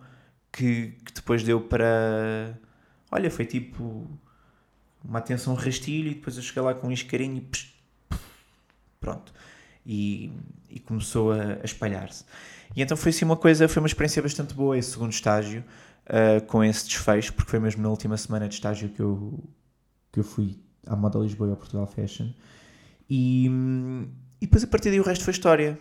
que, 0.51 0.95
que 1.05 1.13
depois 1.13 1.43
deu 1.43 1.59
para. 1.59 2.55
Olha, 3.11 3.31
foi 3.31 3.45
tipo 3.45 4.07
uma 5.03 5.17
atenção 5.17 5.55
rastilho 5.55 6.11
e 6.11 6.13
depois 6.13 6.37
eu 6.37 6.43
cheguei 6.43 6.61
lá 6.61 6.75
com 6.75 6.87
um 6.87 6.91
iscarinho 6.91 7.37
e 7.37 7.41
psh, 7.41 7.78
pronto. 8.99 9.33
E, 9.85 10.31
e 10.69 10.79
começou 10.79 11.31
a, 11.31 11.59
a 11.61 11.65
espalhar-se. 11.65 12.25
E 12.75 12.81
então 12.81 12.95
foi 12.95 13.09
assim 13.09 13.25
uma 13.25 13.37
coisa, 13.37 13.67
foi 13.67 13.81
uma 13.81 13.87
experiência 13.87 14.21
bastante 14.21 14.53
boa 14.53 14.77
esse 14.77 14.91
segundo 14.91 15.11
estágio, 15.11 15.63
uh, 16.05 16.45
com 16.45 16.63
esse 16.63 16.85
desfecho, 16.87 17.33
porque 17.33 17.49
foi 17.49 17.59
mesmo 17.59 17.81
na 17.81 17.89
última 17.89 18.17
semana 18.17 18.47
de 18.47 18.55
estágio 18.55 18.89
que 18.89 19.01
eu, 19.01 19.43
que 20.11 20.19
eu 20.19 20.23
fui 20.23 20.59
à 20.85 20.95
Moda 20.95 21.19
Lisboa 21.19 21.49
e 21.49 21.51
ao 21.51 21.57
Portugal 21.57 21.87
Fashion. 21.87 22.31
E, 23.09 23.47
e 24.39 24.45
depois 24.45 24.63
a 24.63 24.67
partir 24.67 24.89
daí 24.89 24.99
o 24.99 25.03
resto 25.03 25.23
foi 25.23 25.31
história. 25.31 25.79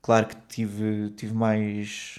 Claro 0.00 0.26
que 0.26 0.36
tive, 0.48 1.10
tive 1.16 1.34
mais. 1.34 2.18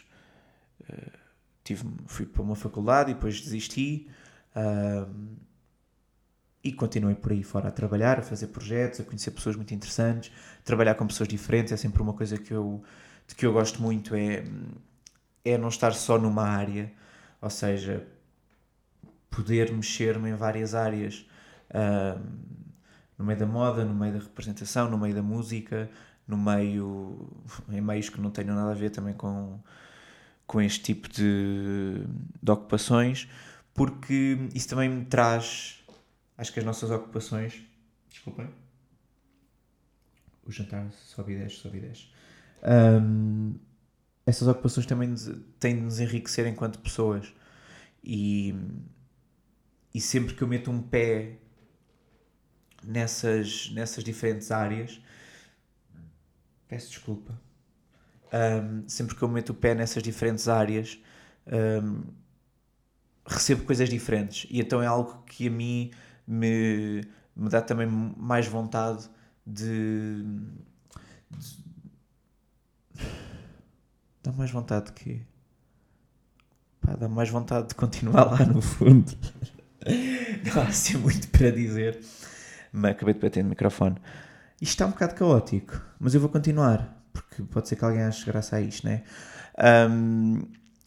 Uh, 0.82 1.17
tive, 1.63 1.86
fui 2.08 2.25
para 2.25 2.41
uma 2.41 2.55
faculdade 2.55 3.12
e 3.12 3.13
depois 3.13 3.39
desisti. 3.39 4.08
Uh, 4.55 5.08
e 6.65 6.74
continuei 6.74 7.15
por 7.15 7.31
aí 7.31 7.43
fora 7.43 7.69
a 7.69 7.72
trabalhar, 7.72 8.19
a 8.19 8.22
fazer 8.24 8.48
projetos, 8.48 9.00
a 9.00 9.03
conhecer 9.03 9.31
pessoas 9.31 9.55
muito 9.55 9.74
interessantes, 9.74 10.31
trabalhar 10.63 10.95
com 10.95 11.05
pessoas 11.05 11.29
diferentes. 11.29 11.72
É 11.72 11.77
sempre 11.77 12.01
uma 12.01 12.13
coisa 12.13 12.38
que 12.38 12.51
eu, 12.51 12.84
de 13.27 13.36
que 13.36 13.45
eu 13.45 13.53
gosto 13.53 13.81
muito: 13.81 14.15
é, 14.15 14.43
é 15.45 15.57
não 15.57 15.69
estar 15.69 15.93
só 15.93 16.17
numa 16.17 16.43
área, 16.43 16.91
ou 17.39 17.50
seja, 17.50 18.05
poder 19.29 19.72
mexer-me 19.72 20.31
em 20.31 20.36
várias 20.36 20.74
áreas. 20.74 21.25
Uh, 21.69 22.19
no 23.17 23.24
meio 23.24 23.39
da 23.39 23.45
moda, 23.45 23.86
no 23.86 23.93
meio 23.93 24.13
da 24.13 24.19
representação, 24.19 24.89
no 24.89 24.98
meio 24.98 25.15
da 25.15 25.22
música, 25.22 25.89
no 26.27 26.38
meio 26.38 27.29
em 27.69 27.81
meios 27.81 28.10
que 28.10 28.19
não 28.19 28.29
tenham 28.31 28.55
nada 28.55 28.72
a 28.72 28.74
ver 28.74 28.89
também 28.89 29.13
com, 29.13 29.60
com 30.45 30.62
este 30.62 30.81
tipo 30.81 31.07
de, 31.10 32.03
de 32.41 32.51
ocupações, 32.51 33.29
porque 33.74 34.38
isso 34.53 34.67
também 34.67 34.89
me 34.89 35.05
traz, 35.05 35.75
acho 36.37 36.53
que 36.53 36.59
as 36.59 36.65
nossas 36.65 36.91
ocupações, 36.91 37.61
desculpem, 38.09 38.49
o 40.45 40.51
jantar 40.51 40.91
sobe 40.91 41.33
e 41.33 41.37
desce, 41.37 41.55
sobe 41.57 41.77
e 41.77 41.81
desce. 41.81 42.07
Um, 42.63 43.55
essas 44.25 44.47
ocupações 44.47 44.85
também 44.85 45.13
têm 45.59 45.75
de 45.75 45.81
nos 45.81 45.99
enriquecer 45.99 46.47
enquanto 46.47 46.79
pessoas 46.79 47.33
e, 48.03 48.55
e 49.93 50.01
sempre 50.01 50.33
que 50.33 50.41
eu 50.41 50.47
meto 50.47 50.71
um 50.71 50.81
pé 50.81 51.37
nessas, 52.83 53.71
nessas 53.71 54.03
diferentes 54.03 54.51
áreas. 54.51 55.01
Peço 56.67 56.89
desculpa. 56.89 57.39
Um, 58.33 58.87
sempre 58.87 59.15
que 59.15 59.21
eu 59.21 59.27
meto 59.27 59.51
o 59.51 59.55
pé 59.55 59.74
nessas 59.74 60.03
diferentes 60.03 60.48
áreas, 60.48 61.00
um, 61.83 62.03
recebo 63.25 63.63
coisas 63.63 63.89
diferentes. 63.89 64.48
E 64.50 64.59
então 64.59 64.81
é 64.81 64.87
algo 64.87 65.24
que 65.24 65.48
a 65.48 65.51
mim 65.51 65.91
me, 66.27 67.01
me 67.35 67.50
dá 67.50 67.61
também 67.61 67.88
mais 67.88 68.48
vontade 68.48 69.09
de. 69.46 70.24
de 71.29 71.66
dá 74.24 74.31
mais 74.31 74.51
vontade 74.51 74.88
de 74.88 74.94
quê? 74.94 75.22
Pá, 76.81 76.96
dá 76.96 77.07
mais 77.07 77.29
vontade 77.29 77.70
de 77.70 77.75
continuar 77.75 78.31
lá 78.31 78.46
no 78.46 78.61
fundo. 78.61 79.11
Não 80.46 80.61
há 80.61 80.68
assim 80.68 80.98
muito 80.98 81.27
para 81.29 81.51
dizer 81.51 82.00
mas 82.75 82.92
acabei 82.92 83.14
de 83.14 83.20
bater 83.20 83.44
no 83.44 83.50
microfone. 83.50 83.96
Isto 84.61 84.72
está 84.72 84.85
um 84.85 84.92
bocado 84.92 85.16
caótico, 85.16 85.81
mas 86.00 86.14
eu 86.14 86.20
vou 86.20 86.29
continuar, 86.29 87.01
porque 87.14 87.42
pode 87.44 87.68
ser 87.70 87.77
que 87.77 87.85
alguém 87.85 88.03
ache 88.03 88.25
graça 88.25 88.57
a 88.57 88.61
isto, 88.61 88.85
né? 88.85 89.03
Um, 89.90 90.42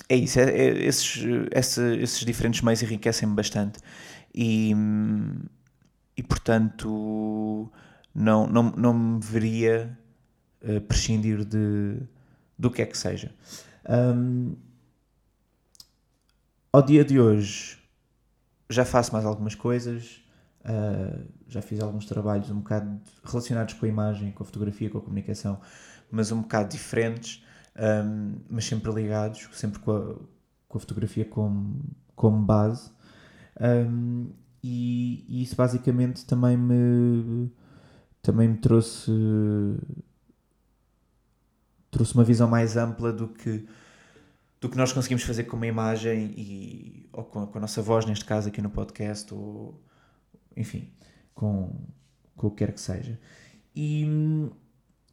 é 0.08 0.16
isso, 0.16 0.38
é, 0.38 0.44
é, 0.44 0.84
esses, 0.84 1.22
esse, 1.52 1.96
esses 1.96 2.24
diferentes 2.24 2.60
meios 2.62 2.82
enriquecem-me 2.82 3.34
bastante 3.34 3.78
e, 4.34 4.72
e 6.16 6.22
portanto 6.22 7.70
não, 8.14 8.46
não, 8.46 8.62
não 8.70 8.94
me 8.94 9.20
veria 9.20 9.98
uh, 10.62 10.80
prescindir 10.82 11.44
de, 11.44 12.00
do 12.58 12.70
que 12.70 12.82
é 12.82 12.86
que 12.86 12.96
seja. 12.96 13.34
Um, 13.88 14.56
ao 16.72 16.82
dia 16.82 17.04
de 17.04 17.18
hoje 17.18 17.78
já 18.70 18.84
faço 18.84 19.12
mais 19.12 19.24
algumas 19.24 19.54
coisas, 19.54 20.22
Uh, 20.68 21.24
já 21.46 21.62
fiz 21.62 21.80
alguns 21.80 22.04
trabalhos 22.04 22.50
um 22.50 22.58
bocado 22.58 23.00
relacionados 23.24 23.72
com 23.74 23.86
a 23.86 23.88
imagem, 23.88 24.32
com 24.32 24.42
a 24.42 24.46
fotografia, 24.46 24.90
com 24.90 24.98
a 24.98 25.00
comunicação, 25.00 25.58
mas 26.10 26.30
um 26.30 26.42
bocado 26.42 26.68
diferentes, 26.70 27.42
um, 28.04 28.34
mas 28.50 28.66
sempre 28.66 28.92
ligados, 28.92 29.48
sempre 29.52 29.78
com 29.78 29.92
a, 29.92 30.14
com 30.68 30.76
a 30.76 30.80
fotografia 30.80 31.24
como, 31.24 31.80
como 32.14 32.44
base. 32.44 32.90
Um, 33.60 34.30
e, 34.62 35.24
e, 35.28 35.42
isso 35.42 35.56
basicamente 35.56 36.24
também 36.24 36.56
me 36.56 37.50
também 38.22 38.48
me 38.48 38.58
trouxe 38.58 39.12
trouxe 41.90 42.14
uma 42.14 42.24
visão 42.24 42.48
mais 42.48 42.76
ampla 42.76 43.12
do 43.12 43.28
que 43.28 43.66
do 44.60 44.68
que 44.68 44.76
nós 44.76 44.92
conseguimos 44.92 45.22
fazer 45.22 45.44
com 45.44 45.56
uma 45.56 45.66
imagem 45.66 46.34
e 46.36 47.08
ou 47.12 47.24
com, 47.24 47.46
com 47.46 47.58
a 47.58 47.60
nossa 47.60 47.80
voz 47.82 48.04
neste 48.06 48.24
caso 48.24 48.48
aqui 48.48 48.60
no 48.60 48.70
podcast 48.70 49.32
ou 49.32 49.80
enfim, 50.58 50.90
com, 51.34 51.72
com 52.36 52.48
o 52.48 52.50
que 52.50 52.58
quer 52.58 52.72
que 52.72 52.80
seja. 52.80 53.18
E, 53.74 54.04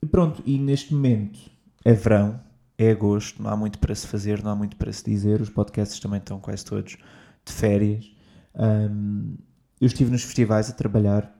pronto, 0.09 0.41
e 0.45 0.57
neste 0.57 0.93
momento 0.93 1.39
é 1.83 1.93
verão, 1.93 2.41
é 2.77 2.89
agosto, 2.89 3.41
não 3.41 3.51
há 3.51 3.55
muito 3.55 3.77
para 3.77 3.93
se 3.93 4.07
fazer, 4.07 4.43
não 4.43 4.51
há 4.51 4.55
muito 4.55 4.75
para 4.75 4.91
se 4.91 5.05
dizer, 5.05 5.39
os 5.39 5.49
podcasts 5.49 5.99
também 5.99 6.17
estão 6.17 6.39
quase 6.39 6.65
todos 6.65 6.97
de 7.45 7.53
férias. 7.53 8.14
Um, 8.55 9.37
eu 9.79 9.87
estive 9.87 10.11
nos 10.11 10.23
festivais 10.23 10.69
a 10.69 10.73
trabalhar, 10.73 11.33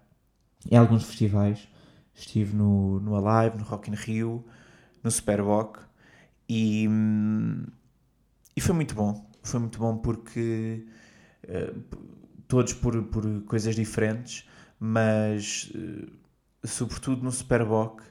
em 0.70 0.76
alguns 0.76 1.04
festivais, 1.04 1.68
estive 2.14 2.56
no, 2.56 3.00
no 3.00 3.16
Alive, 3.16 3.58
no 3.58 3.64
Rock 3.64 3.90
in 3.90 3.96
Rio, 3.96 4.46
no 5.04 5.12
Superboc 5.12 5.80
e, 6.50 6.88
e 8.56 8.62
foi 8.62 8.76
muito 8.76 8.96
bom. 8.96 9.30
Foi 9.44 9.60
muito 9.60 9.78
bom 9.78 9.98
porque 9.98 10.86
uh, 11.48 11.82
todos 12.48 12.74
por, 12.74 13.04
por 13.04 13.44
coisas 13.44 13.76
diferentes, 13.76 14.48
mas 14.80 15.72
uh, 15.76 16.68
sobretudo 16.68 17.24
no 17.24 17.32
Superboc 17.32 18.02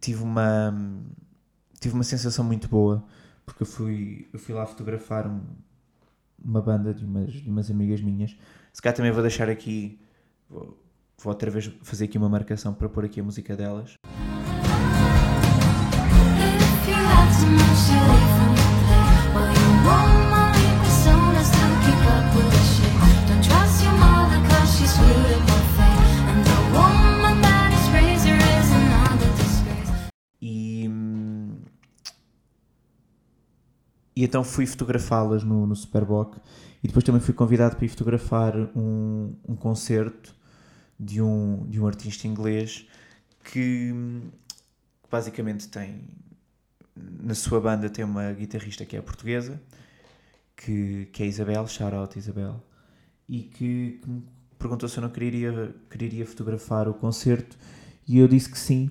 tive 0.00 0.22
uma 0.22 0.74
tive 1.80 1.94
uma 1.94 2.04
sensação 2.04 2.44
muito 2.44 2.68
boa 2.68 3.06
porque 3.48 3.62
eu 3.62 3.66
fui, 3.66 4.28
eu 4.32 4.38
fui 4.38 4.54
lá 4.54 4.66
fotografar 4.66 5.26
um, 5.26 5.40
uma 6.44 6.60
banda 6.60 6.94
de 6.94 7.04
umas, 7.04 7.32
de 7.32 7.48
umas 7.48 7.70
amigas 7.70 8.00
minhas. 8.00 8.36
Se 8.72 8.82
calhar 8.82 8.96
também 8.96 9.12
vou 9.12 9.22
deixar 9.22 9.48
aqui, 9.48 9.98
vou, 10.48 10.78
vou 11.22 11.32
outra 11.32 11.50
vez 11.50 11.70
fazer 11.82 12.04
aqui 12.04 12.18
uma 12.18 12.28
marcação 12.28 12.72
para 12.72 12.88
pôr 12.88 13.04
aqui 13.04 13.20
a 13.20 13.24
música 13.24 13.56
delas. 13.56 13.94
E 34.18 34.24
então 34.24 34.42
fui 34.42 34.66
fotografá-las 34.66 35.44
no, 35.44 35.64
no 35.64 35.76
Superboc 35.76 36.38
e 36.82 36.88
depois 36.88 37.04
também 37.04 37.20
fui 37.20 37.32
convidado 37.32 37.76
para 37.76 37.84
ir 37.84 37.88
fotografar 37.88 38.52
um, 38.74 39.32
um 39.48 39.54
concerto 39.54 40.34
de 40.98 41.22
um, 41.22 41.64
de 41.68 41.80
um 41.80 41.86
artista 41.86 42.26
inglês 42.26 42.84
que 43.44 43.94
basicamente 45.08 45.68
tem 45.68 46.00
na 46.96 47.32
sua 47.32 47.60
banda 47.60 47.88
tem 47.88 48.04
uma 48.04 48.32
guitarrista 48.32 48.84
que 48.84 48.96
é 48.96 49.00
portuguesa, 49.00 49.62
que, 50.56 51.08
que 51.12 51.22
é 51.22 51.26
Isabel, 51.26 51.64
out 51.94 52.18
Isabel, 52.18 52.60
e 53.28 53.42
que, 53.42 54.00
que 54.02 54.10
me 54.10 54.24
perguntou 54.58 54.88
se 54.88 54.98
eu 54.98 55.02
não 55.02 55.10
queria, 55.10 55.72
queria 55.88 56.26
fotografar 56.26 56.88
o 56.88 56.94
concerto 56.94 57.56
e 58.04 58.18
eu 58.18 58.26
disse 58.26 58.50
que 58.50 58.58
sim. 58.58 58.90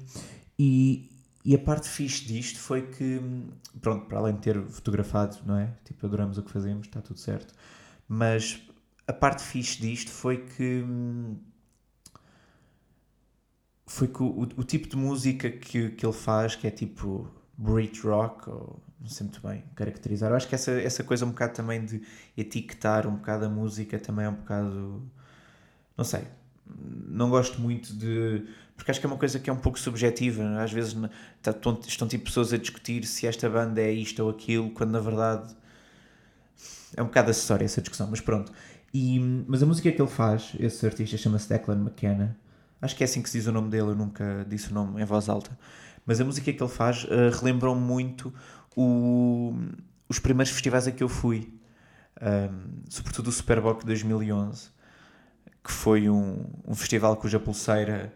E, 0.57 1.11
e 1.47 1.55
a 1.55 1.59
parte 1.59 1.87
fixe 1.87 2.25
disto 2.25 2.59
foi 2.59 2.81
que, 2.81 3.21
pronto, 3.79 4.05
para 4.05 4.17
além 4.19 4.35
de 4.35 4.41
ter 4.41 4.61
fotografado, 4.67 5.37
não 5.45 5.57
é? 5.57 5.73
Tipo, 5.85 6.05
adoramos 6.05 6.37
o 6.37 6.43
que 6.43 6.51
fazemos, 6.51 6.87
está 6.87 7.01
tudo 7.01 7.21
certo. 7.21 7.53
Mas 8.05 8.61
a 9.07 9.13
parte 9.13 9.43
fixe 9.43 9.79
disto 9.79 10.11
foi 10.11 10.43
que. 10.43 10.83
Foi 13.85 14.09
que 14.09 14.21
o, 14.21 14.41
o 14.41 14.63
tipo 14.65 14.89
de 14.89 14.97
música 14.97 15.49
que, 15.49 15.91
que 15.91 16.05
ele 16.05 16.11
faz, 16.11 16.53
que 16.53 16.67
é 16.67 16.69
tipo 16.69 17.31
Brit 17.57 18.01
Rock, 18.01 18.49
ou 18.49 18.83
não 18.99 19.07
sei 19.07 19.27
muito 19.27 19.41
bem 19.41 19.63
caracterizar. 19.73 20.29
Eu 20.31 20.35
acho 20.35 20.49
que 20.49 20.55
essa, 20.55 20.71
essa 20.71 21.01
coisa 21.01 21.25
um 21.25 21.29
bocado 21.29 21.53
também 21.53 21.85
de 21.85 22.01
etiquetar 22.35 23.07
um 23.07 23.15
bocado 23.15 23.45
a 23.45 23.49
música 23.49 23.97
também 23.97 24.25
é 24.25 24.29
um 24.29 24.35
bocado. 24.35 25.01
Não 25.95 26.03
sei. 26.03 26.27
Não 27.07 27.29
gosto 27.29 27.61
muito 27.61 27.93
de. 27.93 28.45
Porque 28.77 28.91
acho 28.91 28.99
que 28.99 29.05
é 29.05 29.09
uma 29.09 29.17
coisa 29.17 29.39
que 29.39 29.49
é 29.49 29.53
um 29.53 29.57
pouco 29.57 29.77
subjetiva. 29.79 30.61
Às 30.61 30.71
vezes 30.71 30.95
tá, 31.41 31.51
estão, 31.51 31.77
estão 31.85 32.07
tipo 32.07 32.25
pessoas 32.25 32.53
a 32.53 32.57
discutir 32.57 33.03
se 33.03 33.27
esta 33.27 33.49
banda 33.49 33.81
é 33.81 33.91
isto 33.91 34.23
ou 34.23 34.29
aquilo, 34.29 34.69
quando 34.69 34.91
na 34.91 34.99
verdade 34.99 35.53
é 36.95 37.01
um 37.01 37.07
bocado 37.07 37.31
acessória 37.31 37.65
essa 37.65 37.81
discussão, 37.81 38.07
mas 38.09 38.21
pronto. 38.21 38.51
E, 38.93 39.19
mas 39.47 39.61
a 39.61 39.65
música 39.65 39.91
que 39.91 40.01
ele 40.01 40.09
faz, 40.09 40.53
esse 40.59 40.85
artista 40.85 41.17
chama-se 41.17 41.49
Declan 41.49 41.81
McKenna, 41.81 42.37
acho 42.81 42.95
que 42.95 43.03
é 43.03 43.05
assim 43.05 43.21
que 43.21 43.29
se 43.29 43.39
diz 43.39 43.47
o 43.47 43.51
nome 43.51 43.69
dele, 43.69 43.89
eu 43.89 43.95
nunca 43.95 44.45
disse 44.47 44.71
o 44.71 44.73
nome 44.73 45.01
em 45.01 45.05
voz 45.05 45.27
alta. 45.27 45.57
Mas 46.05 46.21
a 46.21 46.23
música 46.23 46.53
que 46.53 46.63
ele 46.63 46.71
faz 46.71 47.03
uh, 47.03 47.37
relembrou 47.37 47.75
muito 47.75 48.33
o, 48.75 49.53
os 50.07 50.19
primeiros 50.19 50.53
festivais 50.53 50.87
a 50.87 50.91
que 50.91 51.03
eu 51.03 51.09
fui, 51.09 51.53
um, 52.21 52.83
sobretudo 52.89 53.27
o 53.27 53.31
Superboc 53.31 53.85
2011, 53.85 54.69
que 55.63 55.71
foi 55.71 56.09
um, 56.09 56.45
um 56.65 56.73
festival 56.73 57.17
cuja 57.17 57.39
pulseira 57.39 58.13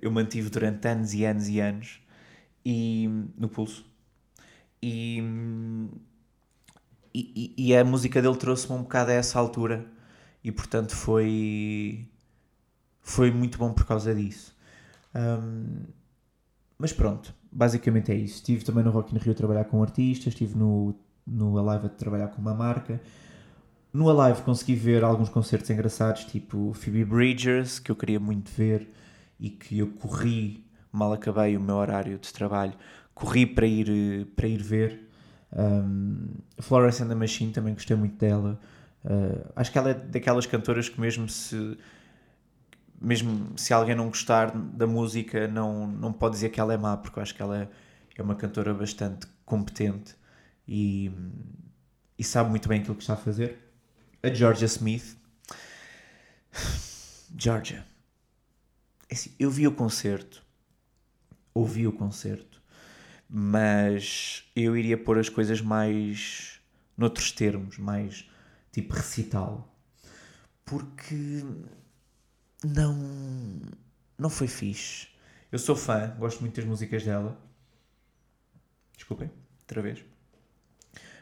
eu 0.00 0.10
mantive 0.10 0.50
durante 0.50 0.86
anos 0.88 1.14
e 1.14 1.24
anos 1.24 1.48
e 1.48 1.60
anos 1.60 2.00
e, 2.64 3.08
no 3.36 3.48
pulso. 3.48 3.84
E, 4.82 5.22
e, 7.14 7.54
e 7.56 7.76
a 7.76 7.84
música 7.84 8.20
dele 8.20 8.36
trouxe-me 8.36 8.76
um 8.76 8.82
bocado 8.82 9.10
a 9.10 9.14
essa 9.14 9.38
altura 9.38 9.86
e 10.42 10.50
portanto 10.50 10.96
foi 10.96 12.08
foi 13.00 13.30
muito 13.30 13.58
bom 13.58 13.72
por 13.72 13.84
causa 13.84 14.14
disso. 14.14 14.56
Um, 15.14 15.84
mas 16.78 16.92
pronto, 16.92 17.34
basicamente 17.50 18.10
é 18.10 18.14
isso. 18.14 18.36
Estive 18.36 18.64
também 18.64 18.82
no 18.82 18.90
Rock 18.90 19.14
in 19.14 19.18
Rio 19.18 19.32
a 19.32 19.34
trabalhar 19.34 19.64
com 19.64 19.82
artistas, 19.82 20.28
estive 20.28 20.56
no, 20.56 20.94
no 21.26 21.58
Alive 21.58 21.86
a 21.86 21.88
trabalhar 21.88 22.28
com 22.28 22.40
uma 22.40 22.54
marca. 22.54 23.00
No 23.92 24.08
Alive 24.08 24.42
consegui 24.42 24.74
ver 24.74 25.04
alguns 25.04 25.28
concertos 25.28 25.68
engraçados, 25.68 26.24
tipo 26.24 26.72
Phoebe 26.72 27.04
Bridgers, 27.04 27.78
que 27.78 27.90
eu 27.90 27.96
queria 27.96 28.18
muito 28.18 28.50
ver 28.50 28.88
e 29.42 29.50
que 29.50 29.80
eu 29.80 29.88
corri, 29.88 30.64
mal 30.92 31.12
acabei 31.12 31.56
o 31.56 31.60
meu 31.60 31.74
horário 31.74 32.16
de 32.16 32.32
trabalho, 32.32 32.74
corri 33.12 33.44
para 33.44 33.66
ir, 33.66 34.26
para 34.36 34.46
ir 34.46 34.62
ver. 34.62 35.10
Um, 35.52 36.28
Florence 36.60 37.02
and 37.02 37.08
the 37.08 37.14
Machine 37.16 37.50
também 37.52 37.74
gostei 37.74 37.96
muito 37.96 38.16
dela. 38.16 38.58
Uh, 39.04 39.50
acho 39.56 39.72
que 39.72 39.78
ela 39.78 39.90
é 39.90 39.94
daquelas 39.94 40.46
cantoras 40.46 40.88
que 40.88 41.00
mesmo 41.00 41.28
se 41.28 41.76
mesmo 43.00 43.58
se 43.58 43.74
alguém 43.74 43.96
não 43.96 44.06
gostar 44.06 44.52
da 44.56 44.86
música, 44.86 45.48
não, 45.48 45.88
não 45.88 46.12
pode 46.12 46.36
dizer 46.36 46.50
que 46.50 46.60
ela 46.60 46.72
é 46.72 46.76
má, 46.76 46.96
porque 46.96 47.18
eu 47.18 47.22
acho 47.24 47.34
que 47.34 47.42
ela 47.42 47.62
é, 47.62 47.68
é 48.16 48.22
uma 48.22 48.36
cantora 48.36 48.72
bastante 48.72 49.26
competente 49.44 50.14
e, 50.68 51.10
e 52.16 52.22
sabe 52.22 52.48
muito 52.50 52.68
bem 52.68 52.80
aquilo 52.80 52.94
que 52.94 53.02
está 53.02 53.14
a 53.14 53.16
fazer. 53.16 53.58
A 54.22 54.32
Georgia 54.32 54.66
Smith. 54.66 55.16
Georgia. 57.36 57.91
É 59.12 59.14
assim, 59.14 59.30
eu 59.38 59.50
vi 59.50 59.68
o 59.68 59.72
concerto, 59.72 60.42
ouvi 61.52 61.86
o 61.86 61.92
concerto, 61.92 62.62
mas 63.28 64.50
eu 64.56 64.74
iria 64.74 64.96
pôr 64.96 65.18
as 65.18 65.28
coisas 65.28 65.60
mais 65.60 66.58
noutros 66.96 67.30
termos, 67.30 67.76
mais 67.76 68.26
tipo 68.72 68.94
recital. 68.94 69.70
Porque 70.64 71.44
não 72.64 73.60
não 74.16 74.30
foi 74.30 74.48
fixe. 74.48 75.08
Eu 75.52 75.58
sou 75.58 75.76
fã, 75.76 76.16
gosto 76.18 76.40
muito 76.40 76.56
das 76.56 76.64
músicas 76.64 77.04
dela. 77.04 77.38
Desculpem, 78.96 79.30
outra 79.60 79.82
vez. 79.82 80.02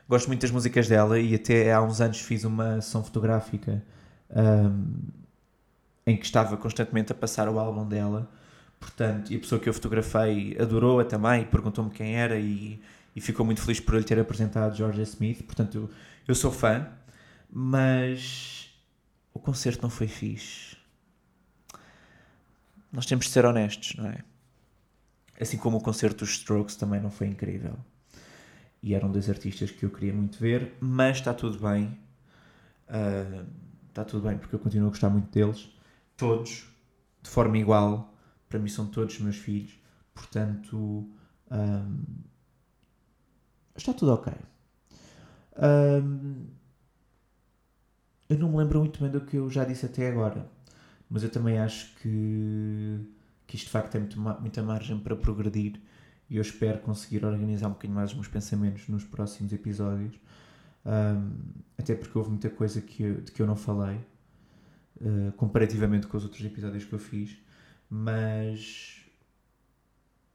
Gosto 0.08 0.28
muito 0.28 0.42
das 0.42 0.52
músicas 0.52 0.86
dela 0.86 1.18
e 1.18 1.34
até 1.34 1.72
há 1.72 1.82
uns 1.82 2.00
anos 2.00 2.20
fiz 2.20 2.44
uma 2.44 2.80
sessão 2.80 3.02
fotográfica 3.02 3.84
um, 4.30 5.19
em 6.06 6.16
que 6.16 6.24
estava 6.24 6.56
constantemente 6.56 7.12
a 7.12 7.14
passar 7.14 7.48
o 7.48 7.58
álbum 7.58 7.86
dela. 7.86 8.30
Portanto, 8.78 9.32
e 9.32 9.36
a 9.36 9.38
pessoa 9.38 9.60
que 9.60 9.68
eu 9.68 9.74
fotografei 9.74 10.56
adorou-a 10.58 11.04
também, 11.04 11.44
perguntou-me 11.44 11.90
quem 11.90 12.16
era 12.16 12.38
e, 12.38 12.80
e, 13.14 13.20
ficou 13.20 13.44
muito 13.44 13.60
feliz 13.60 13.78
por 13.80 13.94
ele 13.94 14.04
ter 14.04 14.18
apresentado 14.18 14.76
Georgia 14.76 15.02
Smith. 15.02 15.42
Portanto, 15.42 15.76
eu, 15.76 15.90
eu 16.26 16.34
sou 16.34 16.50
fã, 16.50 16.88
mas 17.52 18.70
o 19.34 19.38
concerto 19.38 19.82
não 19.82 19.90
foi 19.90 20.08
fixe 20.08 20.70
nós 22.92 23.06
temos 23.06 23.26
de 23.26 23.32
ser 23.32 23.44
honestos, 23.44 23.94
não 23.96 24.06
é? 24.06 24.18
Assim 25.40 25.56
como 25.56 25.78
o 25.78 25.80
concerto 25.80 26.18
dos 26.24 26.30
Strokes 26.32 26.76
também 26.76 27.00
não 27.00 27.10
foi 27.10 27.28
incrível. 27.28 27.76
E 28.82 28.94
eram 28.94 29.10
dois 29.10 29.28
artistas 29.30 29.70
que 29.70 29.84
eu 29.84 29.90
queria 29.90 30.12
muito 30.12 30.38
ver, 30.38 30.74
mas 30.80 31.18
está 31.18 31.32
tudo 31.32 31.58
bem. 31.58 31.98
Uh, 32.88 33.46
está 33.88 34.04
tudo 34.04 34.28
bem, 34.28 34.36
porque 34.36 34.54
eu 34.54 34.58
continuo 34.58 34.88
a 34.88 34.90
gostar 34.90 35.08
muito 35.08 35.30
deles. 35.30 35.70
Todos, 36.20 36.68
de 37.22 37.28
forma 37.28 37.58
igual. 37.58 38.14
Para 38.48 38.58
mim 38.58 38.68
são 38.68 38.86
todos 38.86 39.18
meus 39.20 39.36
filhos. 39.36 39.78
Portanto, 40.14 40.76
um, 40.76 41.14
ah, 41.50 41.86
está 43.76 43.92
tudo 43.92 44.12
ok. 44.12 44.32
Um, 45.56 46.46
ah, 46.46 46.60
eu 48.28 48.38
não 48.38 48.50
me 48.50 48.58
lembro 48.58 48.78
muito 48.78 49.00
bem 49.00 49.10
do 49.10 49.20
que 49.22 49.36
eu 49.36 49.50
já 49.50 49.64
disse 49.64 49.86
até 49.86 50.08
agora 50.08 50.48
mas 51.10 51.24
eu 51.24 51.30
também 51.30 51.58
acho 51.58 51.92
que, 51.96 53.00
que 53.46 53.56
isto 53.56 53.66
de 53.66 53.72
facto 53.72 53.90
tem 53.90 54.00
muito, 54.02 54.18
muita 54.20 54.62
margem 54.62 54.98
para 54.98 55.16
progredir 55.16 55.80
e 56.30 56.36
eu 56.36 56.42
espero 56.42 56.78
conseguir 56.78 57.24
organizar 57.24 57.66
um 57.66 57.72
bocadinho 57.72 57.96
mais 57.96 58.10
os 58.10 58.14
meus 58.14 58.28
pensamentos 58.28 58.86
nos 58.88 59.04
próximos 59.04 59.52
episódios. 59.52 60.14
Um, 60.86 61.32
até 61.76 61.96
porque 61.96 62.16
houve 62.16 62.30
muita 62.30 62.48
coisa 62.48 62.80
que 62.80 63.02
eu, 63.02 63.20
de 63.20 63.32
que 63.32 63.42
eu 63.42 63.46
não 63.46 63.56
falei 63.56 63.98
uh, 65.00 65.32
comparativamente 65.32 66.06
com 66.06 66.16
os 66.16 66.24
outros 66.24 66.44
episódios 66.44 66.84
que 66.84 66.92
eu 66.92 66.98
fiz, 66.98 67.36
mas, 67.88 69.04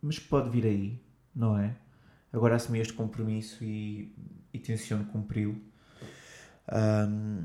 mas 0.01 0.19
pode 0.19 0.49
vir 0.49 0.65
aí, 0.65 1.01
não 1.35 1.57
é? 1.57 1.75
Agora 2.31 2.55
assumi 2.55 2.79
este 2.79 2.93
compromisso 2.93 3.63
e, 3.63 4.13
e 4.53 4.59
tenciono 4.59 5.05
cumpri-lo. 5.05 5.55
Um, 6.71 7.43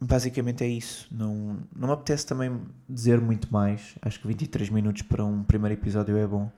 basicamente 0.00 0.64
é 0.64 0.68
isso. 0.68 1.06
Não, 1.10 1.58
não 1.74 1.88
me 1.88 1.94
apetece 1.94 2.26
também 2.26 2.60
dizer 2.88 3.20
muito 3.20 3.52
mais. 3.52 3.94
Acho 4.02 4.20
que 4.20 4.26
23 4.26 4.70
minutos 4.70 5.02
para 5.02 5.24
um 5.24 5.44
primeiro 5.44 5.74
episódio 5.74 6.16
é 6.16 6.26
bom, 6.26 6.50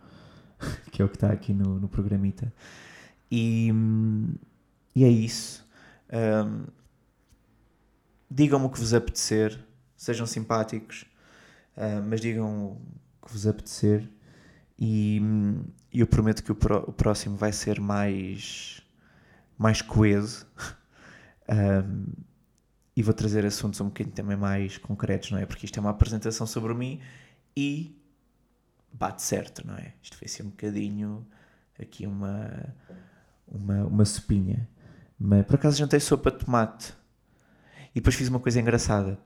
que 0.90 1.02
é 1.02 1.04
o 1.04 1.08
que 1.08 1.16
está 1.16 1.30
aqui 1.30 1.52
no, 1.52 1.78
no 1.78 1.88
programita. 1.88 2.52
E, 3.30 3.70
e 4.94 5.04
é 5.04 5.08
isso. 5.08 5.66
Um, 6.12 6.64
digam-me 8.30 8.66
o 8.66 8.70
que 8.70 8.78
vos 8.78 8.94
apetecer, 8.94 9.58
sejam 9.96 10.26
simpáticos, 10.26 11.04
uh, 11.76 12.02
mas 12.06 12.20
digam 12.20 12.78
o 13.22 13.26
que 13.26 13.32
vos 13.32 13.46
apetecer. 13.46 14.08
E, 14.78 15.20
e 15.92 16.00
eu 16.00 16.06
prometo 16.06 16.42
que 16.42 16.52
o, 16.52 16.54
pro, 16.54 16.78
o 16.88 16.92
próximo 16.92 17.36
vai 17.36 17.52
ser 17.52 17.80
mais, 17.80 18.82
mais 19.58 19.82
coeso. 19.82 20.46
Um, 21.52 22.06
e 22.94 23.02
vou 23.02 23.12
trazer 23.12 23.44
assuntos 23.44 23.80
um 23.80 23.86
bocadinho 23.86 24.14
também 24.14 24.36
mais 24.36 24.78
concretos, 24.78 25.32
não 25.32 25.38
é? 25.38 25.46
Porque 25.46 25.66
isto 25.66 25.76
é 25.76 25.80
uma 25.80 25.90
apresentação 25.90 26.46
sobre 26.46 26.72
mim 26.74 27.00
e 27.56 28.00
bate 28.92 29.22
certo, 29.22 29.66
não 29.66 29.74
é? 29.74 29.94
Isto 30.00 30.16
vai 30.20 30.28
ser 30.28 30.44
um 30.44 30.50
bocadinho 30.50 31.26
aqui 31.80 32.06
uma, 32.06 32.74
uma, 33.48 33.84
uma 33.86 34.04
sopinha. 34.04 34.68
Mas 35.18 35.44
por 35.46 35.56
acaso 35.56 35.78
jantei 35.78 35.98
sopa 35.98 36.30
de 36.30 36.44
tomate 36.44 36.94
e 37.94 38.00
depois 38.00 38.14
fiz 38.14 38.28
uma 38.28 38.40
coisa 38.40 38.60
engraçada 38.60 39.18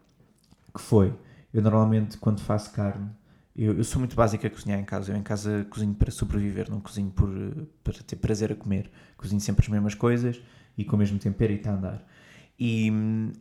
que 0.74 0.80
foi, 0.80 1.14
eu 1.52 1.62
normalmente 1.62 2.18
quando 2.18 2.40
faço 2.40 2.72
carne, 2.72 3.10
eu, 3.56 3.76
eu 3.76 3.84
sou 3.84 4.00
muito 4.00 4.16
básica 4.16 4.48
a 4.48 4.50
cozinhar 4.50 4.80
em 4.80 4.84
casa, 4.84 5.12
eu 5.12 5.16
em 5.16 5.22
casa 5.22 5.64
cozinho 5.70 5.94
para 5.94 6.10
sobreviver, 6.10 6.68
não 6.68 6.80
cozinho 6.80 7.10
por, 7.10 7.28
para 7.84 7.94
ter 7.94 8.16
prazer 8.16 8.50
a 8.50 8.56
comer, 8.56 8.90
cozinho 9.16 9.40
sempre 9.40 9.64
as 9.64 9.68
mesmas 9.68 9.94
coisas 9.94 10.40
e 10.76 10.84
com 10.84 10.96
o 10.96 10.98
mesmo 10.98 11.18
tempero 11.18 11.52
e 11.52 11.56
está 11.56 11.70
a 11.70 11.74
andar. 11.74 12.06
E 12.58 12.90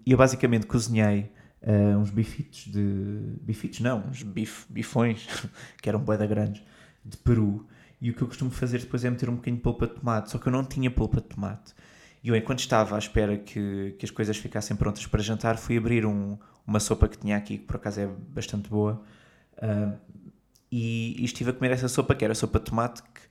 eu 0.05 0.17
basicamente 0.17 0.65
cozinhei 0.65 1.31
uh, 1.61 1.97
uns 1.97 2.09
bifitos 2.09 2.71
de. 2.71 3.37
bifitos 3.41 3.79
não, 3.79 4.07
uns 4.07 4.23
bif, 4.23 4.65
bifões, 4.69 5.27
que 5.81 5.89
eram 5.89 5.99
boeda 5.99 6.25
grandes, 6.25 6.63
de 7.03 7.17
peru. 7.17 7.67
E 8.01 8.09
o 8.09 8.13
que 8.13 8.21
eu 8.21 8.27
costumo 8.27 8.51
fazer 8.51 8.79
depois 8.79 9.05
é 9.05 9.09
meter 9.09 9.29
um 9.29 9.35
bocadinho 9.35 9.57
de 9.57 9.63
polpa 9.63 9.87
de 9.87 9.93
tomate. 9.93 10.31
Só 10.31 10.37
que 10.37 10.47
eu 10.47 10.51
não 10.51 10.65
tinha 10.65 10.91
polpa 10.91 11.21
de 11.21 11.27
tomate. 11.27 11.73
E 12.23 12.29
eu, 12.29 12.35
enquanto 12.35 12.59
estava 12.59 12.95
à 12.95 12.99
espera 12.99 13.37
que, 13.37 13.95
que 13.99 14.05
as 14.05 14.11
coisas 14.11 14.37
ficassem 14.37 14.77
prontas 14.77 15.05
para 15.05 15.21
jantar, 15.21 15.57
fui 15.57 15.77
abrir 15.77 16.05
um, 16.05 16.37
uma 16.65 16.79
sopa 16.79 17.07
que 17.09 17.17
tinha 17.17 17.35
aqui, 17.35 17.57
que 17.57 17.65
por 17.65 17.75
acaso 17.75 17.99
é 17.99 18.07
bastante 18.07 18.69
boa. 18.69 19.03
Uh, 19.57 19.97
e, 20.71 21.21
e, 21.21 21.25
estive 21.25 21.49
a 21.49 21.53
comer 21.53 21.71
essa 21.71 21.89
sopa, 21.89 22.15
que 22.15 22.23
era 22.23 22.33
sopa 22.33 22.59
de 22.59 22.65
tomate, 22.65 23.03
que, 23.03 23.21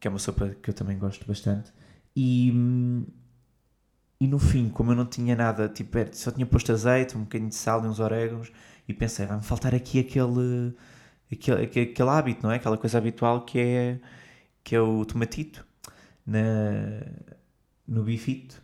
que 0.00 0.06
é 0.06 0.10
uma 0.10 0.18
sopa 0.18 0.54
que 0.62 0.68
eu 0.68 0.74
também 0.74 0.98
gosto 0.98 1.26
bastante. 1.26 1.72
E, 2.14 2.52
e 4.20 4.26
no 4.26 4.38
fim, 4.38 4.68
como 4.68 4.92
eu 4.92 4.96
não 4.96 5.06
tinha 5.06 5.34
nada, 5.34 5.68
tipo, 5.68 5.98
só 6.12 6.30
tinha 6.30 6.46
posto 6.46 6.72
azeite, 6.72 7.16
um 7.16 7.22
bocadinho 7.22 7.48
de 7.48 7.56
sal 7.56 7.82
e 7.84 7.88
uns 7.88 8.00
orégãos, 8.00 8.52
e 8.86 8.92
pensei, 8.92 9.24
vai-me 9.26 9.42
faltar 9.42 9.74
aqui 9.74 9.98
aquele, 9.98 10.74
aquele, 11.32 11.62
aquele 11.64 12.08
hábito, 12.10 12.42
não 12.42 12.52
é? 12.52 12.56
Aquela 12.56 12.76
coisa 12.76 12.98
habitual 12.98 13.44
que 13.46 13.58
é, 13.58 14.00
que 14.62 14.76
é 14.76 14.80
o 14.80 15.04
tomatito 15.06 15.66
na, 16.26 16.40
no 17.86 18.02
bifito. 18.02 18.62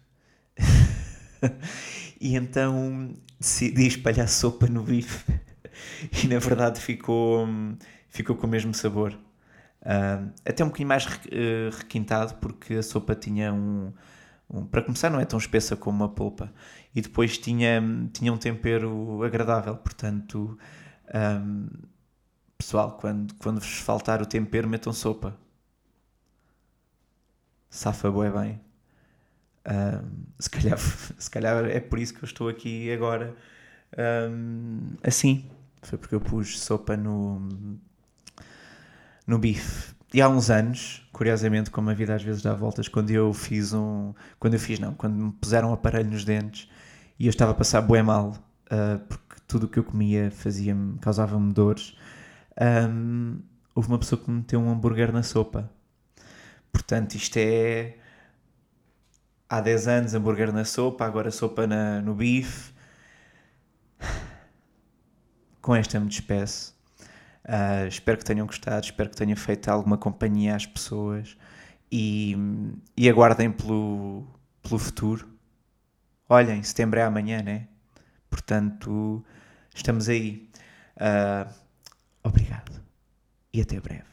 e 2.21 2.37
então 2.37 3.15
decidi 3.39 3.87
espalhar 3.87 4.29
sopa 4.29 4.67
no 4.67 4.83
bife 4.83 5.25
e 6.23 6.27
na 6.29 6.39
verdade 6.39 6.81
ficou, 6.81 7.47
ficou 8.09 8.37
com 8.37 8.47
o 8.47 8.51
mesmo 8.51 8.75
sabor. 8.75 9.19
Uh, 9.83 10.31
até 10.45 10.63
um 10.63 10.67
bocadinho 10.69 10.89
mais 10.89 11.07
uh, 11.07 11.77
requintado 11.79 12.35
porque 12.35 12.75
a 12.75 12.83
sopa 12.83 13.15
tinha 13.15 13.53
um, 13.53 13.93
um, 14.51 14.67
Para 14.67 14.83
começar, 14.83 15.09
não 15.11 15.21
é 15.21 15.25
tão 15.25 15.39
espessa 15.39 15.77
como 15.77 16.05
uma 16.05 16.09
polpa. 16.09 16.53
E 16.95 17.01
depois 17.01 17.39
tinha, 17.39 17.83
tinha 18.13 18.33
um 18.33 18.37
tempero 18.37 19.23
agradável. 19.23 19.77
Portanto, 19.77 20.59
um, 21.15 21.69
pessoal, 22.59 22.99
quando, 22.99 23.35
quando 23.37 23.61
vos 23.61 23.79
faltar 23.79 24.21
o 24.21 24.27
tempero, 24.27 24.69
metam 24.69 24.93
sopa. 24.93 25.37
Safa 27.71 28.11
boé 28.11 28.31
bem. 28.31 28.70
Um, 29.67 30.25
se, 30.39 30.49
calhar, 30.49 30.79
se 31.19 31.31
calhar 31.31 31.65
é 31.67 31.81
por 31.81 31.99
isso 31.99 32.15
que 32.15 32.25
eu 32.25 32.27
estou 32.27 32.49
aqui 32.49 32.91
agora 32.93 33.35
um, 33.99 34.97
assim. 35.03 35.45
Foi 35.83 35.99
porque 35.99 36.15
eu 36.15 36.21
pus 36.21 36.61
sopa 36.61 36.97
no, 36.97 37.49
no 39.27 39.39
bife. 39.39 39.95
E 40.13 40.21
há 40.21 40.29
uns 40.29 40.51
anos, 40.51 41.09
curiosamente, 41.13 41.71
como 41.71 41.89
a 41.89 41.95
vida 41.95 42.15
às 42.15 42.23
vezes 42.23 42.43
dá 42.43 42.53
voltas, 42.53 42.89
quando 42.89 43.11
eu 43.11 43.33
fiz 43.33 43.73
um. 43.73 44.13
Quando 44.39 44.55
eu 44.55 44.61
fiz, 44.61 44.79
não, 44.79 44.93
quando 44.95 45.15
me 45.15 45.33
puseram 45.33 45.71
um 45.71 45.73
aparelho 45.73 46.11
nos 46.11 46.25
dentes 46.25 46.69
e 47.19 47.27
eu 47.27 47.31
estava 47.31 47.53
a 47.53 47.55
passar 47.55 47.81
bué 47.83 48.03
mal, 48.03 48.31
uh, 48.67 48.99
porque 49.09 49.37
tudo 49.47 49.65
o 49.65 49.69
que 49.69 49.79
eu 49.79 49.85
comia 49.85 50.31
fazia-me, 50.31 50.99
causava-me 50.99 51.53
dores, 51.53 51.97
um, 52.89 53.39
houve 53.75 53.89
uma 53.89 53.99
pessoa 53.99 54.21
que 54.21 54.31
me 54.31 54.39
meteu 54.39 54.61
um 54.61 54.71
hambúrguer 54.71 55.13
na 55.13 55.23
sopa. 55.23 55.71
Portanto, 56.73 57.15
isto 57.15 57.37
é. 57.39 57.97
Há 59.53 59.61
10 59.61 59.89
anos, 59.89 60.15
hambúrguer 60.15 60.53
na 60.53 60.65
sopa, 60.65 61.05
agora 61.05 61.29
sopa 61.33 61.67
na, 61.67 62.01
no 62.01 62.15
bife. 62.15 62.73
Com 65.61 65.75
esta 65.75 65.99
me 65.99 66.07
despeço. 66.07 66.73
Uh, 67.45 67.89
espero 67.89 68.17
que 68.19 68.25
tenham 68.25 68.47
gostado, 68.47 68.85
espero 68.85 69.11
que 69.11 69.17
tenha 69.17 69.35
feito 69.37 69.69
alguma 69.69 69.99
companhia 69.99 70.55
às 70.55 70.67
pessoas 70.67 71.37
e, 71.91 72.37
e 72.97 73.11
aguardem 73.11 73.51
pelo, 73.51 74.25
pelo 74.63 74.79
futuro. 74.79 75.29
Olhem, 76.29 76.63
setembro 76.63 77.01
é 77.01 77.03
amanhã, 77.03 77.43
né? 77.43 77.67
Portanto, 78.31 79.25
estamos 79.75 80.09
aí. 80.09 80.49
Uh, 80.97 81.53
obrigado 82.23 82.81
e 83.53 83.61
até 83.61 83.81
breve. 83.81 84.05